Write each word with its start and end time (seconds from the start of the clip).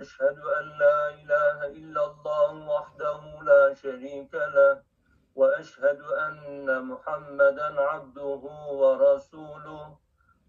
أشهد 0.00 0.38
أن 0.38 0.66
لا 0.78 1.08
إله 1.08 1.58
إلا 1.66 2.02
الله 2.10 2.52
وحده 2.74 3.20
لا 3.42 3.74
شريك 3.74 4.34
له 4.34 4.82
وأشهد 5.36 6.00
أن 6.00 6.84
محمدا 6.84 7.80
عبده 7.80 8.42
ورسوله 8.80 9.98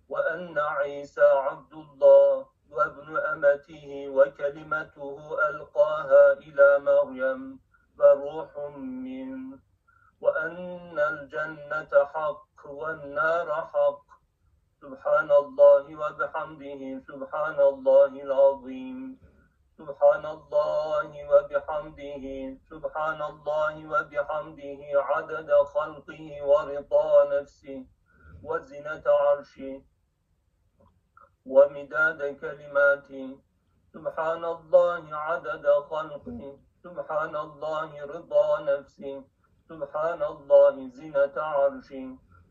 وأن 0.09 0.59
عيسى 0.59 1.27
عبد 1.47 1.73
الله 1.73 2.45
وابن 2.69 3.17
أمته 3.17 4.09
وكلمته 4.17 5.17
ألقاها 5.49 6.33
إلى 6.33 6.79
مريم 6.79 7.59
وروح 7.99 8.51
منه 8.77 9.59
وأن 10.21 10.99
الجنة 10.99 11.91
حق 12.13 12.59
والنار 12.65 13.47
حق. 13.73 14.05
سبحان 14.81 15.31
الله 15.31 15.85
وبحمده 16.01 16.81
سبحان 17.09 17.59
الله 17.59 18.11
العظيم. 18.27 18.97
سبحان 19.81 20.25
الله 20.25 21.11
وبحمده 21.31 22.25
سبحان 22.71 23.21
الله 23.21 23.75
وبحمده 23.93 24.81
عدد 25.09 25.49
خلقه 25.73 26.25
ورضا 26.49 27.07
نفسه 27.33 27.85
وزنة 28.43 29.05
عرشه 29.21 29.81
ومداد 31.45 32.19
كلماته. 32.41 33.27
سبحان 33.93 34.43
الله 34.45 35.15
عدد 35.15 35.65
خلقه 35.89 36.41
سبحان 36.83 37.35
الله 37.35 37.89
رضا 38.13 38.49
نفسه 38.69 39.23
سبحان 39.69 40.21
الله 40.33 40.75
زنة 40.89 41.35
عرشه 41.57 42.05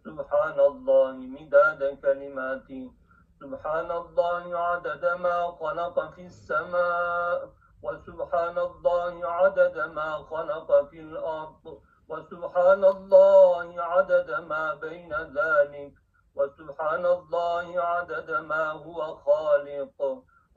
سبحان 0.04 0.58
الله 0.70 1.12
مداد 1.36 1.82
كلماته. 2.02 2.99
سبحان 3.40 3.90
الله 3.90 4.58
عدد 4.58 5.04
ما 5.24 5.50
خلق 5.60 5.96
في 6.14 6.26
السماء 6.26 7.48
وسبحان 7.82 8.58
الله 8.58 9.26
عدد 9.26 9.76
ما 9.96 10.10
خلق 10.30 10.88
في 10.90 11.00
الأرض 11.00 11.80
وسبحان 12.08 12.84
الله 12.84 13.82
عدد 13.82 14.30
ما 14.30 14.74
بين 14.74 15.12
ذلك 15.12 15.92
وسبحان 16.36 17.06
الله 17.06 17.80
عدد 17.80 18.30
ما 18.30 18.64
هو 18.72 19.16
خالق. 19.16 19.98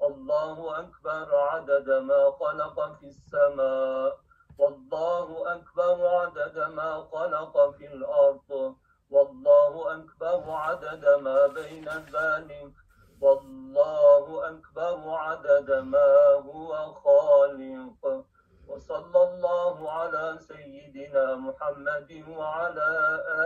الله 0.03 0.79
أكبر 0.79 1.35
عدد 1.35 1.89
ما 1.89 2.31
خلق 2.39 2.77
في 2.99 3.07
السماء 3.07 4.17
والله 4.59 5.27
أكبر 5.55 6.07
عدد 6.07 6.57
ما 6.59 7.07
خلق 7.11 7.55
في 7.77 7.85
الأرض. 7.93 8.75
والله 9.13 9.73
أكبر 9.95 10.41
عدد 10.51 11.03
ما 11.21 11.47
بين 11.47 11.87
ذلك 12.15 12.73
والله 13.21 14.25
أكبر 14.49 14.99
عدد 15.09 15.71
ما 15.71 16.13
هو 16.49 16.93
خالق. 16.93 18.25
وصلى 18.67 19.21
الله 19.29 19.91
على 19.91 20.37
سيدنا 20.47 21.35
محمد 21.35 22.23
وعلى 22.37 22.91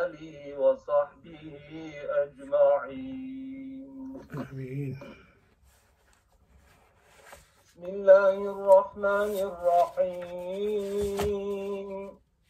آله 0.04 0.58
وصحبه 0.60 1.94
أجمعين. 2.23 3.88
Amin. 4.34 4.95
بسم 7.64 7.84
الله 7.86 8.36
الرحمن 8.56 9.34
الرحيم. 9.98 11.08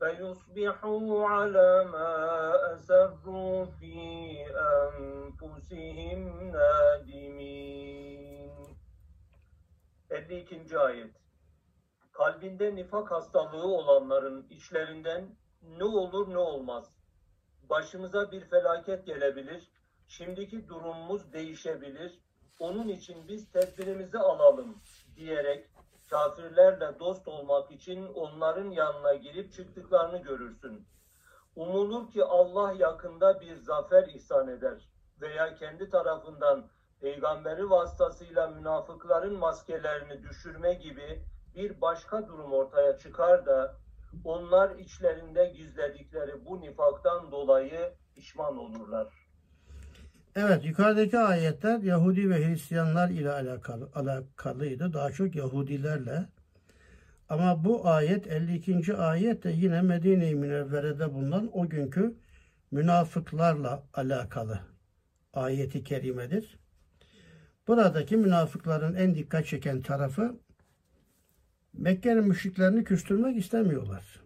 فيصبحوا 0.00 1.28
على 1.28 1.84
ما 1.84 2.12
أسروا 2.74 3.64
في 3.64 3.96
أنفسهم 4.82 6.20
نادمين 6.52 8.14
52. 10.10 10.78
ayet 10.78 11.10
Kalbinde 12.12 12.74
nifak 12.74 13.10
hastalığı 13.10 13.66
olanların 13.66 14.46
içlerinden 14.50 15.36
ne 15.78 15.84
olur 15.84 16.34
ne 16.34 16.38
olmaz. 16.38 16.92
Başımıza 17.62 18.32
bir 18.32 18.40
felaket 18.40 19.06
gelebilir. 19.06 19.70
Şimdiki 20.08 20.68
durumumuz 20.68 21.32
değişebilir. 21.32 22.18
Onun 22.58 22.88
için 22.88 23.28
biz 23.28 23.52
tedbirimizi 23.52 24.18
alalım 24.18 24.82
diyerek 25.16 25.68
kafirlerle 26.09 26.99
dost 26.99 27.27
olmak 27.27 27.71
için 27.71 28.05
onların 28.05 28.69
yanına 28.69 29.13
girip 29.13 29.53
çıktıklarını 29.53 30.17
görürsün. 30.17 30.87
Umulur 31.55 32.11
ki 32.11 32.23
Allah 32.23 32.73
yakında 32.73 33.41
bir 33.41 33.55
zafer 33.55 34.07
ihsan 34.07 34.47
eder 34.47 34.89
veya 35.21 35.55
kendi 35.55 35.89
tarafından 35.89 36.67
peygamberi 37.01 37.69
vasıtasıyla 37.69 38.47
münafıkların 38.47 39.39
maskelerini 39.39 40.23
düşürme 40.23 40.73
gibi 40.73 41.23
bir 41.55 41.81
başka 41.81 42.27
durum 42.27 42.53
ortaya 42.53 42.97
çıkar 42.97 43.45
da 43.45 43.75
onlar 44.25 44.75
içlerinde 44.75 45.45
gizledikleri 45.45 46.45
bu 46.45 46.61
nifaktan 46.61 47.31
dolayı 47.31 47.93
pişman 48.15 48.57
olurlar. 48.57 49.07
Evet 50.41 50.65
yukarıdaki 50.65 51.19
ayetler 51.19 51.79
Yahudi 51.79 52.29
ve 52.29 52.47
Hristiyanlar 52.47 53.09
ile 53.09 53.31
alakalı, 53.31 53.89
alakalıydı. 53.95 54.93
Daha 54.93 55.11
çok 55.11 55.35
Yahudilerle. 55.35 56.25
Ama 57.29 57.63
bu 57.65 57.87
ayet 57.87 58.27
52. 58.27 58.95
ayet 58.95 59.43
de 59.43 59.49
yine 59.51 59.81
Medine-i 59.81 60.35
Münevvere'de 60.35 61.13
bulunan 61.13 61.49
o 61.53 61.69
günkü 61.69 62.15
münafıklarla 62.71 63.83
alakalı 63.93 64.59
ayeti 65.33 65.83
kerimedir. 65.83 66.59
Buradaki 67.67 68.17
münafıkların 68.17 68.95
en 68.95 69.15
dikkat 69.15 69.45
çeken 69.45 69.81
tarafı 69.81 70.39
Mekke'nin 71.73 72.27
müşriklerini 72.27 72.83
küstürmek 72.83 73.37
istemiyorlar. 73.37 74.21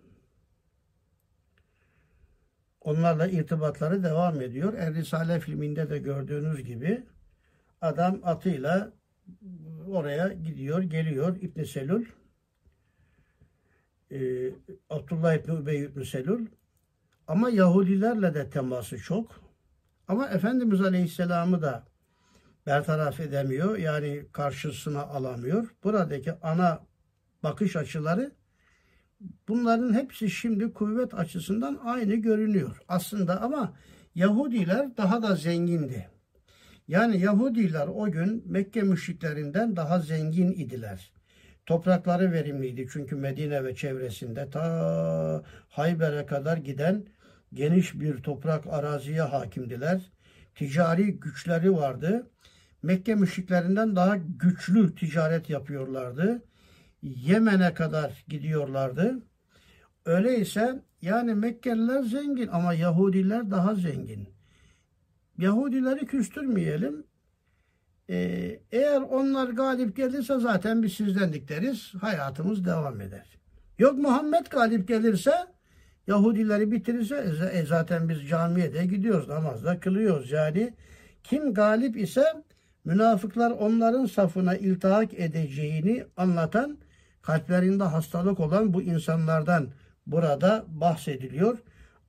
Onlarla 2.83 3.27
irtibatları 3.27 4.03
devam 4.03 4.41
ediyor. 4.41 4.73
Er 4.73 4.93
Risale 4.93 5.39
filminde 5.39 5.89
de 5.89 5.97
gördüğünüz 5.97 6.63
gibi 6.63 7.03
adam 7.81 8.19
atıyla 8.23 8.93
oraya 9.87 10.27
gidiyor, 10.27 10.81
geliyor 10.81 11.37
İbn 11.41 11.63
Selül. 11.63 12.05
E, 14.11 14.49
Abdullah 14.89 15.33
İbni 15.33 15.61
Übey 15.61 15.83
İbni 15.83 16.05
Selül. 16.05 16.47
Ama 17.27 17.49
Yahudilerle 17.49 18.33
de 18.33 18.49
teması 18.49 18.97
çok. 18.97 19.43
Ama 20.07 20.29
Efendimiz 20.29 20.81
Aleyhisselam'ı 20.81 21.61
da 21.61 21.83
bertaraf 22.65 23.19
edemiyor. 23.19 23.77
Yani 23.77 24.25
karşısına 24.31 25.01
alamıyor. 25.01 25.75
Buradaki 25.83 26.33
ana 26.33 26.85
bakış 27.43 27.75
açıları 27.75 28.31
bunların 29.47 29.93
hepsi 29.93 30.29
şimdi 30.29 30.73
kuvvet 30.73 31.13
açısından 31.13 31.79
aynı 31.83 32.15
görünüyor. 32.15 32.77
Aslında 32.87 33.41
ama 33.41 33.73
Yahudiler 34.15 34.97
daha 34.97 35.21
da 35.21 35.35
zengindi. 35.35 36.07
Yani 36.87 37.19
Yahudiler 37.19 37.87
o 37.87 38.11
gün 38.11 38.43
Mekke 38.45 38.81
müşriklerinden 38.81 39.75
daha 39.75 39.99
zengin 39.99 40.51
idiler. 40.51 41.11
Toprakları 41.65 42.31
verimliydi 42.31 42.87
çünkü 42.93 43.15
Medine 43.15 43.63
ve 43.63 43.75
çevresinde 43.75 44.49
ta 44.49 45.43
Hayber'e 45.69 46.25
kadar 46.25 46.57
giden 46.57 47.05
geniş 47.53 47.99
bir 47.99 48.17
toprak 48.17 48.67
araziye 48.67 49.21
hakimdiler. 49.21 50.01
Ticari 50.55 51.19
güçleri 51.19 51.73
vardı. 51.73 52.27
Mekke 52.81 53.15
müşriklerinden 53.15 53.95
daha 53.95 54.17
güçlü 54.17 54.95
ticaret 54.95 55.49
yapıyorlardı. 55.49 56.41
Yemen'e 57.03 57.73
kadar 57.73 58.23
gidiyorlardı. 58.27 59.19
Öyleyse 60.05 60.83
yani 61.01 61.35
Mekkeliler 61.35 62.03
zengin 62.03 62.47
ama 62.47 62.73
Yahudiler 62.73 63.51
daha 63.51 63.75
zengin. 63.75 64.29
Yahudileri 65.37 66.05
küstürmeyelim. 66.05 67.03
Ee, 68.09 68.59
eğer 68.71 69.01
onlar 69.01 69.49
galip 69.49 69.95
gelirse 69.95 70.39
zaten 70.39 70.83
biz 70.83 70.93
sizdendik 70.93 71.49
deriz. 71.49 71.93
Hayatımız 72.01 72.65
devam 72.65 73.01
eder. 73.01 73.37
Yok 73.79 73.97
Muhammed 73.97 74.45
galip 74.45 74.87
gelirse 74.87 75.33
Yahudileri 76.07 76.71
bitirirse 76.71 77.49
e, 77.53 77.65
zaten 77.65 78.09
biz 78.09 78.29
camiye 78.29 78.73
de 78.73 78.85
gidiyoruz. 78.85 79.29
Namazda 79.29 79.79
kılıyoruz. 79.79 80.31
Yani 80.31 80.73
kim 81.23 81.53
galip 81.53 81.97
ise 81.97 82.25
münafıklar 82.85 83.51
onların 83.51 84.05
safına 84.05 84.55
iltihak 84.55 85.13
edeceğini 85.13 86.05
anlatan 86.17 86.77
kalplerinde 87.22 87.84
hastalık 87.84 88.40
olan 88.40 88.74
bu 88.74 88.82
insanlardan 88.82 89.68
burada 90.06 90.64
bahsediliyor. 90.68 91.58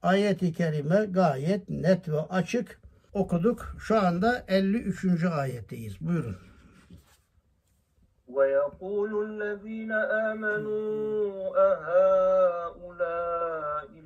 Ayet-i 0.01 0.53
kerime 0.53 1.05
gayet 1.05 1.69
net 1.69 2.09
ve 2.09 2.19
açık 2.19 2.81
okuduk. 3.13 3.75
Şu 3.79 3.99
anda 3.99 4.43
53. 4.47 5.23
ayetteyiz. 5.23 6.01
Buyurun. 6.01 6.37
ويقول 8.37 9.11
الذين 9.29 9.91
آمنوا 10.29 11.49
أهؤلاء 11.71 13.09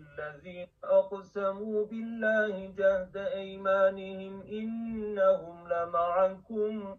الذين 0.02 0.68
أقسموا 0.84 1.86
بالله 1.86 2.74
جهد 2.80 3.18
أيمانهم 3.18 4.34
إنهم 4.60 5.56
لمعكم 5.74 6.98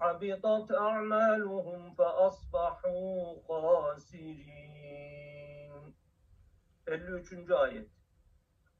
حبطت 0.00 0.72
أعمالهم 0.72 1.94
فأصبحوا 1.94 3.34
خاسرين 3.48 4.64
53. 6.86 7.50
ayet 7.50 7.88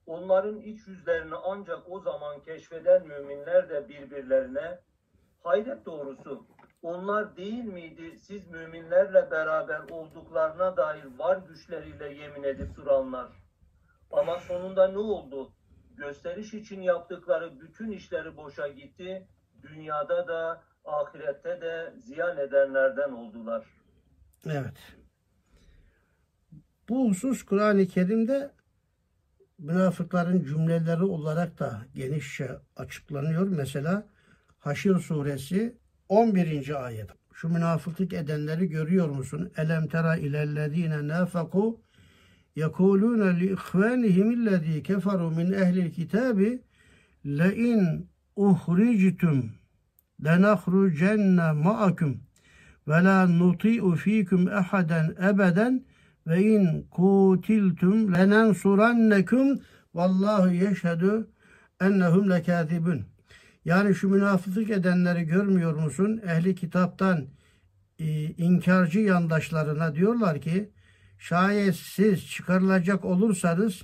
Onların 0.06 0.60
iç 0.60 0.88
yüzlerini 0.88 1.34
ancak 1.34 1.90
o 1.90 2.00
zaman 2.00 2.42
keşfeden 2.42 3.06
müminler 3.06 3.68
de 3.68 3.88
birbirlerine 3.88 4.80
hayret 5.42 5.86
doğrusu 5.86 6.46
onlar 6.82 7.36
değil 7.36 7.64
miydi 7.64 8.18
siz 8.18 8.50
müminlerle 8.50 9.30
beraber 9.30 9.80
olduklarına 9.90 10.76
dair 10.76 11.18
var 11.18 11.36
güçleriyle 11.36 12.12
yemin 12.12 12.42
edip 12.42 12.76
duranlar? 12.76 13.32
Ama 14.10 14.38
sonunda 14.38 14.88
ne 14.88 14.98
oldu? 14.98 15.52
Gösteriş 15.96 16.54
için 16.54 16.80
yaptıkları 16.80 17.60
bütün 17.60 17.90
işleri 17.90 18.36
boşa 18.36 18.68
gitti. 18.68 19.28
Dünyada 19.62 20.28
da 20.28 20.62
ahirette 20.85 21.61
de 21.61 21.93
ziyan 21.99 22.37
edenlerden 22.37 23.11
oldular. 23.11 23.65
Evet. 24.45 24.77
Bu 26.89 27.09
husus 27.09 27.43
Kur'an-ı 27.43 27.85
Kerim'de 27.85 28.51
münafıkların 29.57 30.43
cümleleri 30.43 31.03
olarak 31.03 31.59
da 31.59 31.81
genişçe 31.95 32.49
açıklanıyor. 32.75 33.47
Mesela 33.47 34.07
Haşr 34.59 34.99
suresi 34.99 35.77
11. 36.09 36.85
ayet. 36.85 37.09
Şu 37.33 37.49
münafıklık 37.49 38.13
edenleri 38.13 38.69
görüyor 38.69 39.09
musun? 39.09 39.51
Elem 39.57 39.87
tera 39.87 40.15
ilellezine 40.15 41.07
nafaku 41.07 41.81
yekulune 42.55 43.39
li 43.39 43.53
ihvanihim 43.53 44.31
illezî 44.31 44.83
keferu 44.83 45.31
min 45.31 45.53
ehlil 45.53 45.91
kitabi 45.91 46.61
le 47.25 47.55
in 47.55 48.09
uhrictum 48.35 49.51
lenahrucenne 50.23 51.51
ma'akum 51.51 52.17
ve 52.87 53.03
la 53.03 53.27
nuti'u 53.27 53.95
fikum 53.95 54.47
ehaden 54.47 55.15
ebeden 55.29 55.85
ve 56.27 56.43
in 56.43 56.87
kutiltum 56.91 58.13
lenensurannekum 58.13 59.59
vallahu 59.93 60.53
yeşhedü 60.53 61.27
ennehum 61.81 62.29
lekâzibun. 62.29 63.01
Yani 63.65 63.95
şu 63.95 64.09
münafıklık 64.09 64.69
edenleri 64.69 65.23
görmüyor 65.23 65.73
musun? 65.73 66.21
Ehli 66.27 66.55
kitaptan 66.55 67.25
e, 67.99 68.23
inkarcı 68.23 68.99
yandaşlarına 68.99 69.95
diyorlar 69.95 70.41
ki 70.41 70.69
şayet 71.19 71.75
siz 71.75 72.27
çıkarılacak 72.27 73.05
olursanız 73.05 73.83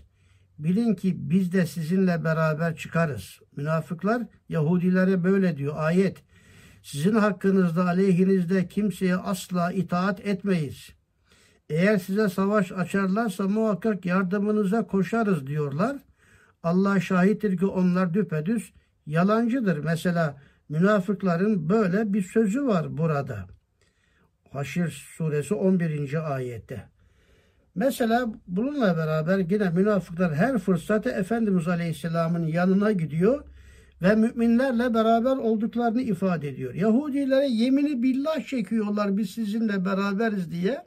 bilin 0.60 0.96
ki 0.96 1.16
biz 1.18 1.54
de 1.54 1.66
sizinle 1.66 2.24
beraber 2.24 2.76
çıkarız. 2.76 3.40
Münafıklar 3.56 4.24
Yahudilere 4.50 5.24
böyle 5.24 5.58
diyor 5.58 5.74
ayet. 5.78 6.24
Sizin 6.84 7.16
hakkınızda 7.16 7.86
aleyhinizde 7.86 8.68
kimseye 8.68 9.16
asla 9.16 9.72
itaat 9.72 10.26
etmeyiz. 10.26 10.90
Eğer 11.70 11.98
size 11.98 12.30
savaş 12.30 12.72
açarlarsa 12.72 13.48
muhakkak 13.48 14.06
yardımınıza 14.06 14.88
koşarız 14.88 15.48
diyorlar. 15.48 15.98
Allah 16.64 17.00
şahittir 17.00 17.58
ki 17.58 17.66
onlar 17.66 18.14
düpedüz 18.14 18.74
yalancıdır. 19.06 19.78
Mesela 19.78 20.42
münafıkların 20.70 21.70
böyle 21.70 22.14
bir 22.14 22.22
sözü 22.22 22.66
var 22.66 22.98
burada. 22.98 23.48
Haşir 24.52 24.90
suresi 25.18 25.54
11. 25.54 26.34
ayette. 26.36 26.95
Mesela 27.76 28.30
bununla 28.48 28.98
beraber 28.98 29.38
yine 29.38 29.70
münafıklar 29.70 30.36
her 30.36 30.58
fırsatta 30.58 31.10
Efendimiz 31.10 31.68
Aleyhisselam'ın 31.68 32.48
yanına 32.48 32.92
gidiyor 32.92 33.44
ve 34.02 34.16
müminlerle 34.16 34.94
beraber 34.94 35.38
olduklarını 35.38 36.02
ifade 36.02 36.50
ediyor. 36.50 36.74
Yahudilere 36.74 37.48
yemini 37.48 38.04
billah 38.04 38.48
çekiyorlar 38.48 39.18
biz 39.18 39.30
sizinle 39.30 39.86
beraberiz 39.86 40.52
diye. 40.52 40.84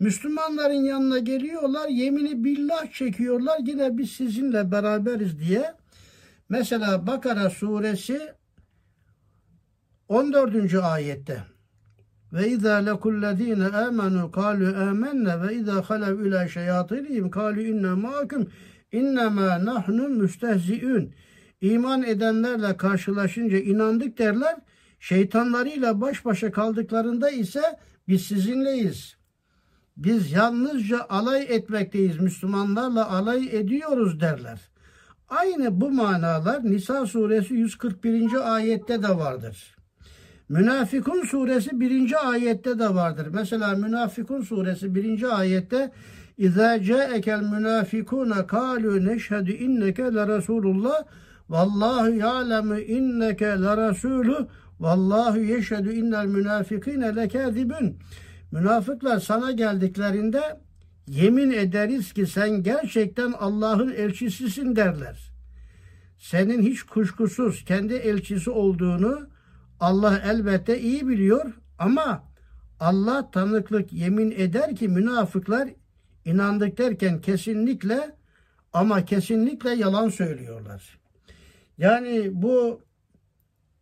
Müslümanların 0.00 0.84
yanına 0.84 1.18
geliyorlar 1.18 1.88
yemini 1.88 2.44
billah 2.44 2.92
çekiyorlar 2.92 3.58
yine 3.66 3.98
biz 3.98 4.10
sizinle 4.10 4.70
beraberiz 4.70 5.40
diye. 5.40 5.74
Mesela 6.48 7.06
Bakara 7.06 7.50
suresi 7.50 8.32
14. 10.08 10.74
ayette 10.74 11.51
ve 12.32 12.48
izâ 12.48 12.76
lekullezîne 12.76 13.64
âmenû 13.64 14.30
kâlû 14.30 14.76
âmenne 14.76 15.42
ve 15.42 15.54
izâ 15.54 15.82
halev 15.82 16.20
ilâ 16.20 16.48
şeyâtinihim 16.48 17.26
kâlû 17.26 17.62
inne 17.62 17.94
mâküm 17.94 18.48
innemâ 18.92 19.64
nahnu 19.64 20.08
müstehzi'ün. 20.08 21.14
İman 21.60 22.02
edenlerle 22.02 22.76
karşılaşınca 22.76 23.58
inandık 23.58 24.18
derler. 24.18 24.56
Şeytanlarıyla 25.00 26.00
baş 26.00 26.24
başa 26.24 26.52
kaldıklarında 26.52 27.30
ise 27.30 27.62
biz 28.08 28.22
sizinleyiz. 28.22 29.16
Biz 29.96 30.32
yalnızca 30.32 31.06
alay 31.08 31.46
etmekteyiz. 31.48 32.20
Müslümanlarla 32.20 33.10
alay 33.10 33.48
ediyoruz 33.52 34.20
derler. 34.20 34.60
Aynı 35.28 35.80
bu 35.80 35.90
manalar 35.90 36.64
Nisa 36.64 37.06
suresi 37.06 37.54
141. 37.54 38.54
ayette 38.54 39.02
de 39.02 39.08
vardır. 39.08 39.81
Münafikun 40.48 41.24
suresi 41.24 41.80
1. 41.80 42.30
ayette 42.30 42.78
de 42.78 42.94
vardır. 42.94 43.28
Mesela 43.32 43.76
Münafikun 43.76 44.42
suresi 44.42 44.94
1. 44.94 45.38
ayette 45.38 45.92
İzâ 46.38 46.82
câekel 46.82 47.42
münafikûne 47.42 48.34
kâlû 48.34 49.08
neşhedü 49.08 49.52
inneke 49.52 50.02
le 50.02 50.26
Resulullah 50.26 51.02
vallahu 51.48 52.10
ya'lemu 52.10 52.78
inneke 52.78 53.46
le 53.46 53.88
Resulü 53.88 54.46
vallahu 54.80 55.38
yeşhedü 55.38 55.92
innel 55.92 56.26
münafikîne 56.26 57.16
lekâzibün. 57.16 57.98
Münafıklar 58.52 59.20
sana 59.20 59.52
geldiklerinde 59.52 60.42
yemin 61.08 61.50
ederiz 61.50 62.12
ki 62.12 62.26
sen 62.26 62.62
gerçekten 62.62 63.32
Allah'ın 63.32 63.92
elçisisin 63.92 64.76
derler. 64.76 65.32
Senin 66.18 66.62
hiç 66.62 66.82
kuşkusuz 66.82 67.64
kendi 67.64 67.94
elçisi 67.94 68.50
olduğunu 68.50 69.31
Allah 69.82 70.22
elbette 70.24 70.80
iyi 70.80 71.08
biliyor 71.08 71.52
ama 71.78 72.24
Allah 72.80 73.30
tanıklık 73.30 73.92
yemin 73.92 74.30
eder 74.30 74.76
ki 74.76 74.88
münafıklar 74.88 75.68
inandık 76.24 76.78
derken 76.78 77.20
kesinlikle 77.20 78.16
ama 78.72 79.04
kesinlikle 79.04 79.70
yalan 79.70 80.08
söylüyorlar. 80.08 80.98
Yani 81.78 82.30
bu 82.32 82.80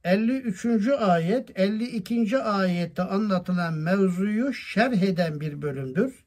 53. 0.04 0.66
ayet 0.88 1.59
52. 1.59 2.38
ayette 2.38 3.02
anlatılan 3.02 3.75
mevzuyu 3.75 4.52
şerh 4.52 5.02
eden 5.02 5.40
bir 5.40 5.62
bölümdür. 5.62 6.25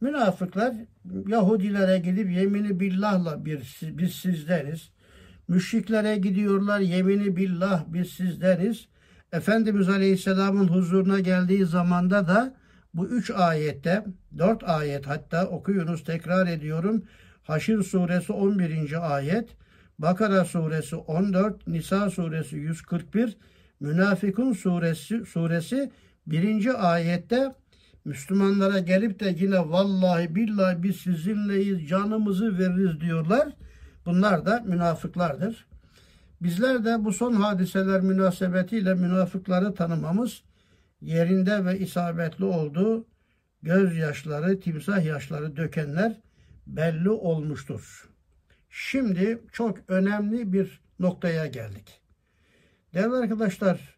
Münafıklar 0.00 0.74
Yahudilere 1.28 1.98
gidip 1.98 2.30
yemini 2.30 2.80
billahla 2.80 3.44
bir, 3.44 3.80
biz 3.82 4.14
sizleriz. 4.14 4.90
Müşriklere 5.48 6.16
gidiyorlar 6.16 6.80
yemini 6.80 7.36
billah 7.36 7.84
biz 7.86 8.10
sizleriz. 8.10 8.88
Efendimiz 9.32 9.88
Aleyhisselam'ın 9.88 10.68
huzuruna 10.68 11.20
geldiği 11.20 11.66
zamanda 11.66 12.28
da 12.28 12.54
bu 12.94 13.06
üç 13.06 13.30
ayette, 13.30 14.04
dört 14.38 14.64
ayet 14.64 15.06
hatta 15.06 15.46
okuyunuz 15.46 16.04
tekrar 16.04 16.46
ediyorum. 16.46 17.04
Haşir 17.42 17.82
suresi 17.82 18.32
11. 18.32 19.14
ayet, 19.14 19.48
Bakara 19.98 20.44
suresi 20.44 20.96
14, 20.96 21.66
Nisa 21.66 22.10
suresi 22.10 22.56
141, 22.56 23.36
Münafikun 23.80 24.52
suresi, 24.52 25.24
suresi 25.26 25.90
1. 26.26 26.92
ayette 26.92 27.52
Müslümanlara 28.04 28.78
gelip 28.78 29.20
de 29.20 29.34
yine 29.38 29.58
vallahi 29.58 30.34
billahi 30.34 30.82
biz 30.82 30.96
sizinleyiz 30.96 31.88
canımızı 31.88 32.58
veririz 32.58 33.00
diyorlar. 33.00 33.48
Bunlar 34.06 34.46
da 34.46 34.62
münafıklardır. 34.66 35.66
Bizler 36.40 36.84
de 36.84 37.04
bu 37.04 37.12
son 37.12 37.32
hadiseler 37.32 38.00
münasebetiyle 38.00 38.94
münafıkları 38.94 39.74
tanımamız 39.74 40.42
yerinde 41.00 41.64
ve 41.64 41.78
isabetli 41.78 42.44
oldu. 42.44 43.06
Gözyaşları, 43.62 44.60
timsah 44.60 45.04
yaşları 45.04 45.56
dökenler 45.56 46.20
belli 46.66 47.10
olmuştur. 47.10 48.08
Şimdi 48.70 49.42
çok 49.52 49.78
önemli 49.88 50.52
bir 50.52 50.80
noktaya 50.98 51.46
geldik. 51.46 52.00
Değerli 52.94 53.14
arkadaşlar, 53.14 53.96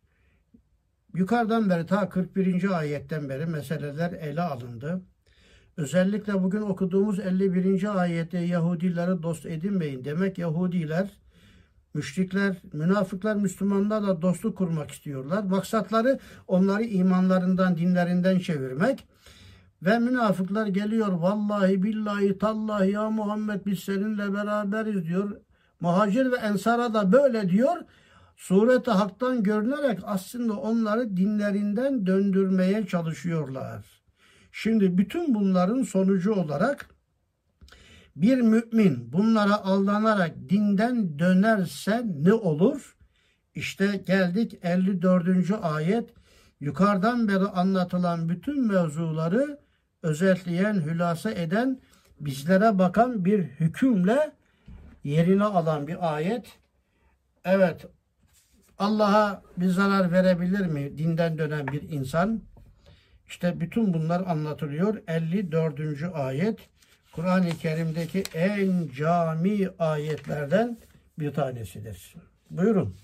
yukarıdan 1.15 1.71
beri 1.71 1.87
ta 1.87 2.09
41. 2.09 2.79
ayetten 2.79 3.29
beri 3.29 3.47
meseleler 3.47 4.13
ele 4.13 4.41
alındı. 4.43 5.03
Özellikle 5.77 6.43
bugün 6.43 6.63
okuduğumuz 6.63 7.19
51. 7.19 8.01
ayette 8.01 8.39
Yahudileri 8.39 9.23
dost 9.23 9.47
edinmeyin. 9.47 10.05
Demek 10.05 10.39
Yahudiler, 10.39 11.11
müşrikler, 11.95 12.57
münafıklar 12.73 13.37
Müslümanlarla 13.37 14.23
dostluk 14.23 14.59
kurmak 14.59 14.91
istiyorlar. 14.91 15.43
Maksatları 15.43 16.19
onları 16.47 16.85
imanlarından, 16.85 17.77
dinlerinden 17.77 18.39
çevirmek. 18.39 19.07
Ve 19.83 19.99
münafıklar 19.99 20.67
geliyor 20.67 21.13
vallahi 21.13 21.83
billahi 21.83 22.39
tallahi 22.39 22.91
ya 22.91 23.11
Muhammed 23.11 23.67
biz 23.67 23.79
seninle 23.79 24.35
beraberiz 24.35 25.05
diyor. 25.05 25.37
Muhacir 25.81 26.33
ve 26.33 26.37
ensara 26.37 26.95
da 26.95 27.13
böyle 27.13 27.49
diyor. 27.49 27.77
Sureti 28.37 28.91
haktan 28.91 29.43
görünerek 29.43 29.99
aslında 30.05 30.57
onları 30.57 31.17
dinlerinden 31.17 32.07
döndürmeye 32.07 32.87
çalışıyorlar. 32.87 33.87
Şimdi 34.53 34.99
bütün 34.99 35.35
bunların 35.35 35.83
sonucu 35.83 36.33
olarak 36.33 36.98
bir 38.23 38.41
mümin 38.41 39.13
bunlara 39.13 39.65
aldanarak 39.65 40.35
dinden 40.49 41.19
dönerse 41.19 42.03
ne 42.23 42.33
olur? 42.33 42.97
İşte 43.55 44.03
geldik 44.07 44.59
54. 44.63 45.51
ayet. 45.63 46.11
Yukarıdan 46.61 47.29
beri 47.29 47.45
anlatılan 47.45 48.29
bütün 48.29 48.67
mevzuları 48.67 49.59
özetleyen, 50.03 50.75
hülasa 50.75 51.31
eden, 51.31 51.81
bizlere 52.21 52.79
bakan 52.79 53.25
bir 53.25 53.43
hükümle 53.43 54.33
yerine 55.05 55.45
alan 55.45 55.87
bir 55.87 56.15
ayet. 56.15 56.47
Evet, 57.45 57.87
Allah'a 58.79 59.43
bir 59.57 59.69
zarar 59.69 60.13
verebilir 60.13 60.67
mi 60.67 60.99
dinden 60.99 61.39
dönen 61.39 61.67
bir 61.67 61.83
insan? 61.83 62.43
İşte 63.27 63.61
bütün 63.61 63.95
bunlar 63.95 64.27
anlatılıyor. 64.27 65.03
54. 65.09 65.81
ayet 66.15 66.59
Kur'an-ı 67.18 67.50
Kerim'deki 67.50 68.24
en 68.36 68.88
cami 68.98 69.70
ayetlerden 69.80 70.78
bir 71.20 71.34
tanesidir. 71.34 72.16
Buyurun. 72.50 72.96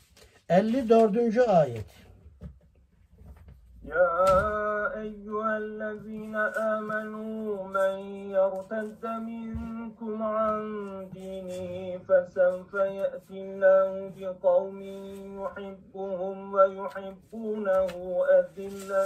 54. 0.49 1.37
ayet. 1.37 1.85
يا 3.89 5.01
أيها 5.01 5.57
الذين 5.57 6.35
آمنوا 6.75 7.67
من 7.77 7.95
يرتد 8.37 9.05
منكم 9.05 10.23
عن 10.23 10.59
دينه 11.13 11.97
فسوف 12.07 12.73
يأتي 12.73 13.37
الله 13.41 14.11
بقوم 14.17 14.81
يحبهم 15.41 16.53
ويحبونه 16.53 17.91
أذلة 18.39 19.05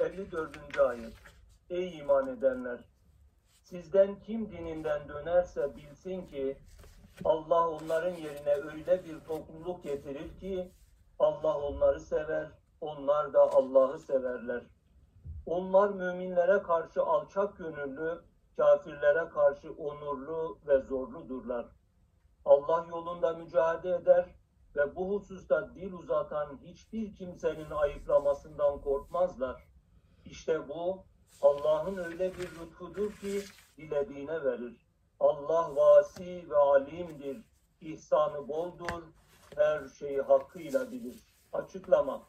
54. 0.00 0.78
ayet 0.78 1.12
Ey 1.70 1.98
iman 1.98 2.28
edenler! 2.28 2.80
Sizden 3.62 4.20
kim 4.20 4.52
dininden 4.52 5.08
dönerse 5.08 5.76
bilsin 5.76 6.26
ki 6.26 6.56
Allah 7.24 7.68
onların 7.68 8.14
yerine 8.14 8.52
öyle 8.52 9.04
bir 9.04 9.20
topluluk 9.20 9.82
getirir 9.82 10.38
ki 10.40 10.72
Allah 11.18 11.58
onları 11.58 12.00
sever, 12.00 12.48
onlar 12.80 13.32
da 13.32 13.52
Allah'ı 13.52 13.98
severler. 13.98 14.62
Onlar 15.46 15.88
müminlere 15.88 16.62
karşı 16.62 17.02
alçak 17.02 17.58
gönüllü, 17.58 18.20
kafirlere 18.56 19.28
karşı 19.28 19.72
onurlu 19.72 20.58
ve 20.66 20.78
zorludurlar. 20.78 21.66
Allah 22.44 22.86
yolunda 22.90 23.32
mücadele 23.32 23.94
eder 23.94 24.26
ve 24.76 24.96
bu 24.96 25.10
hususta 25.10 25.74
dil 25.74 25.92
uzatan 25.92 26.58
hiçbir 26.64 27.14
kimsenin 27.14 27.70
ayıplamasından 27.70 28.80
korkmazlar. 28.80 29.65
İşte 30.30 30.68
bu 30.68 31.04
Allah'ın 31.42 31.96
öyle 31.96 32.32
bir 32.38 32.48
lütfudur 32.60 33.12
ki 33.12 33.42
dilediğine 33.78 34.44
verir. 34.44 34.86
Allah 35.20 35.76
vasi 35.76 36.50
ve 36.50 36.56
alimdir. 36.56 37.36
İhsanı 37.80 38.48
boldur. 38.48 39.02
Her 39.56 39.88
şeyi 39.88 40.22
hakkıyla 40.22 40.92
bilir. 40.92 41.16
Açıklama. 41.52 42.22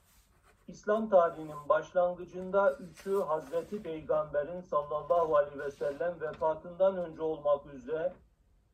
İslam 0.68 1.10
tarihinin 1.10 1.70
başlangıcında 1.70 2.74
üçü 2.74 3.22
Hazreti 3.22 3.84
Peygamber'in 3.84 4.62
sallallahu 4.62 5.36
aleyhi 5.36 5.60
ve 5.60 5.72
sellem 5.72 6.22
vefatından 6.22 6.98
önce 6.98 7.22
olmak 7.22 7.66
üzere 7.74 8.14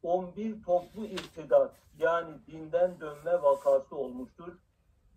11 0.03 0.63
toplu 0.63 1.05
irtidat 1.05 1.75
yani 1.97 2.31
dinden 2.47 2.99
dönme 2.99 3.41
vakası 3.41 3.95
olmuştur. 3.95 4.53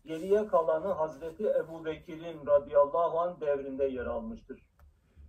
Geriye 0.06 0.46
kalanı 0.46 0.88
Hazreti 0.88 1.46
Ebu 1.46 1.84
Bekir'in 1.84 2.46
radıyallahu 2.46 3.20
anh 3.20 3.40
devrinde 3.40 3.84
yer 3.84 4.06
almıştır. 4.06 4.66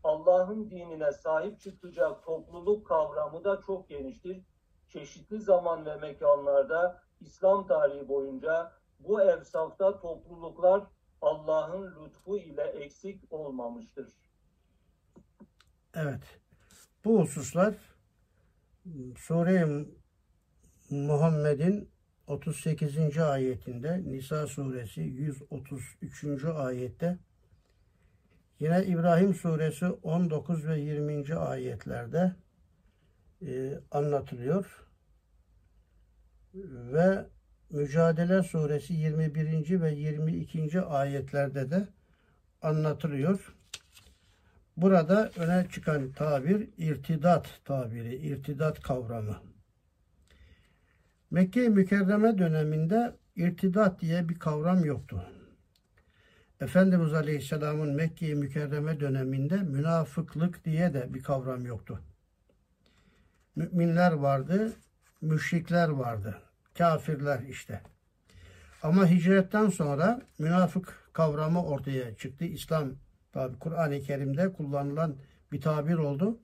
Allah'ın 0.04 0.70
dinine 0.70 1.12
sahip 1.12 1.60
çıkacak 1.60 2.24
topluluk 2.24 2.88
kavramı 2.88 3.44
da 3.44 3.62
çok 3.62 3.90
geniştir. 3.90 4.42
Çeşitli 4.90 5.42
zaman 5.42 5.86
ve 5.86 5.96
mekanlarda 5.96 7.02
İslam 7.22 7.68
tarihi 7.68 8.08
boyunca 8.08 8.72
bu 9.00 9.22
evsafta 9.22 10.00
topluluklar 10.00 10.84
Allah'ın 11.22 12.06
lütfu 12.06 12.38
ile 12.38 12.64
eksik 12.64 13.34
olmamıştır. 13.34 14.14
Evet. 15.94 16.40
Bu 17.06 17.22
hususlar 17.22 17.76
Sure-i 19.18 19.88
Muhammed'in 20.90 21.97
38. 22.28 23.18
ayetinde 23.18 24.04
Nisa 24.06 24.48
suresi 24.48 25.02
133. 25.02 26.46
ayette 26.46 27.18
Yine 28.60 28.86
İbrahim 28.86 29.34
suresi 29.34 29.86
19 29.86 30.68
ve 30.68 30.80
20. 30.80 31.36
ayetlerde 31.36 32.36
e, 33.42 33.80
anlatılıyor. 33.92 34.88
Ve 36.54 37.26
Mücadele 37.70 38.44
suresi 38.44 38.94
21. 38.94 39.82
ve 39.82 39.94
22. 39.94 40.82
ayetlerde 40.82 41.72
de 41.72 41.88
anlatılıyor. 42.62 43.56
Burada 44.78 45.32
öne 45.38 45.68
çıkan 45.72 46.12
tabir 46.12 46.70
irtidat 46.78 47.62
tabiri, 47.66 48.16
irtidat 48.16 48.82
kavramı. 48.82 49.38
Mekke 51.32 51.70
mükerreme 51.70 52.38
döneminde 52.38 53.16
irtidat 53.36 54.02
diye 54.02 54.30
bir 54.30 54.40
kavram 54.40 54.86
yoktu. 54.86 55.24
Efendimiz 56.62 57.14
Aleyhisselam'ın 57.14 57.96
Mekke-i 57.96 58.36
Mükerreme 58.36 59.00
döneminde 59.00 59.58
münafıklık 59.58 60.66
diye 60.66 60.94
de 60.94 61.14
bir 61.14 61.24
kavram 61.24 61.66
yoktu. 61.66 62.02
Müminler 63.56 64.12
vardı, 64.12 64.74
müşrikler 65.22 65.90
vardı, 65.90 66.42
kafirler 66.78 67.40
işte. 67.40 67.82
Ama 68.84 69.08
hicretten 69.08 69.70
sonra 69.70 70.22
münafık 70.40 71.10
kavramı 71.14 71.66
ortaya 71.66 72.16
çıktı. 72.16 72.46
İslam 72.46 72.92
tabi 73.32 73.60
Kur'an-ı 73.60 74.02
Kerim'de 74.02 74.54
kullanılan 74.54 75.16
bir 75.52 75.62
tabir 75.62 75.96
oldu. 75.96 76.40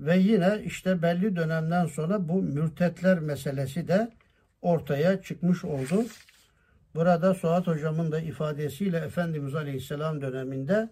Ve 0.00 0.18
yine 0.18 0.62
işte 0.64 1.02
belli 1.02 1.36
dönemden 1.36 1.86
sonra 1.86 2.28
bu 2.28 2.42
mürtetler 2.42 3.18
meselesi 3.18 3.88
de 3.88 4.12
ortaya 4.62 5.22
çıkmış 5.22 5.64
oldu. 5.64 6.04
Burada 6.94 7.34
Suat 7.34 7.66
hocamın 7.66 8.12
da 8.12 8.20
ifadesiyle 8.20 8.98
Efendimiz 8.98 9.54
Aleyhisselam 9.54 10.20
döneminde 10.20 10.90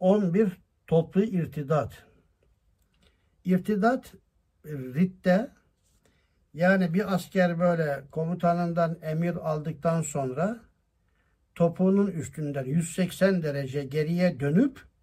11 0.00 0.48
toplu 0.86 1.22
irtidat. 1.22 1.92
İrtidat 3.44 4.14
ritte 4.66 5.50
yani 6.54 6.94
bir 6.94 7.14
asker 7.14 7.58
böyle 7.58 8.04
komutanından 8.10 8.98
emir 9.02 9.36
aldıktan 9.36 10.02
sonra 10.02 10.60
topuğunun 11.54 12.06
üstünden 12.06 12.64
180 12.64 13.42
derece 13.42 13.84
geriye 13.84 14.40
dönüp 14.40 14.93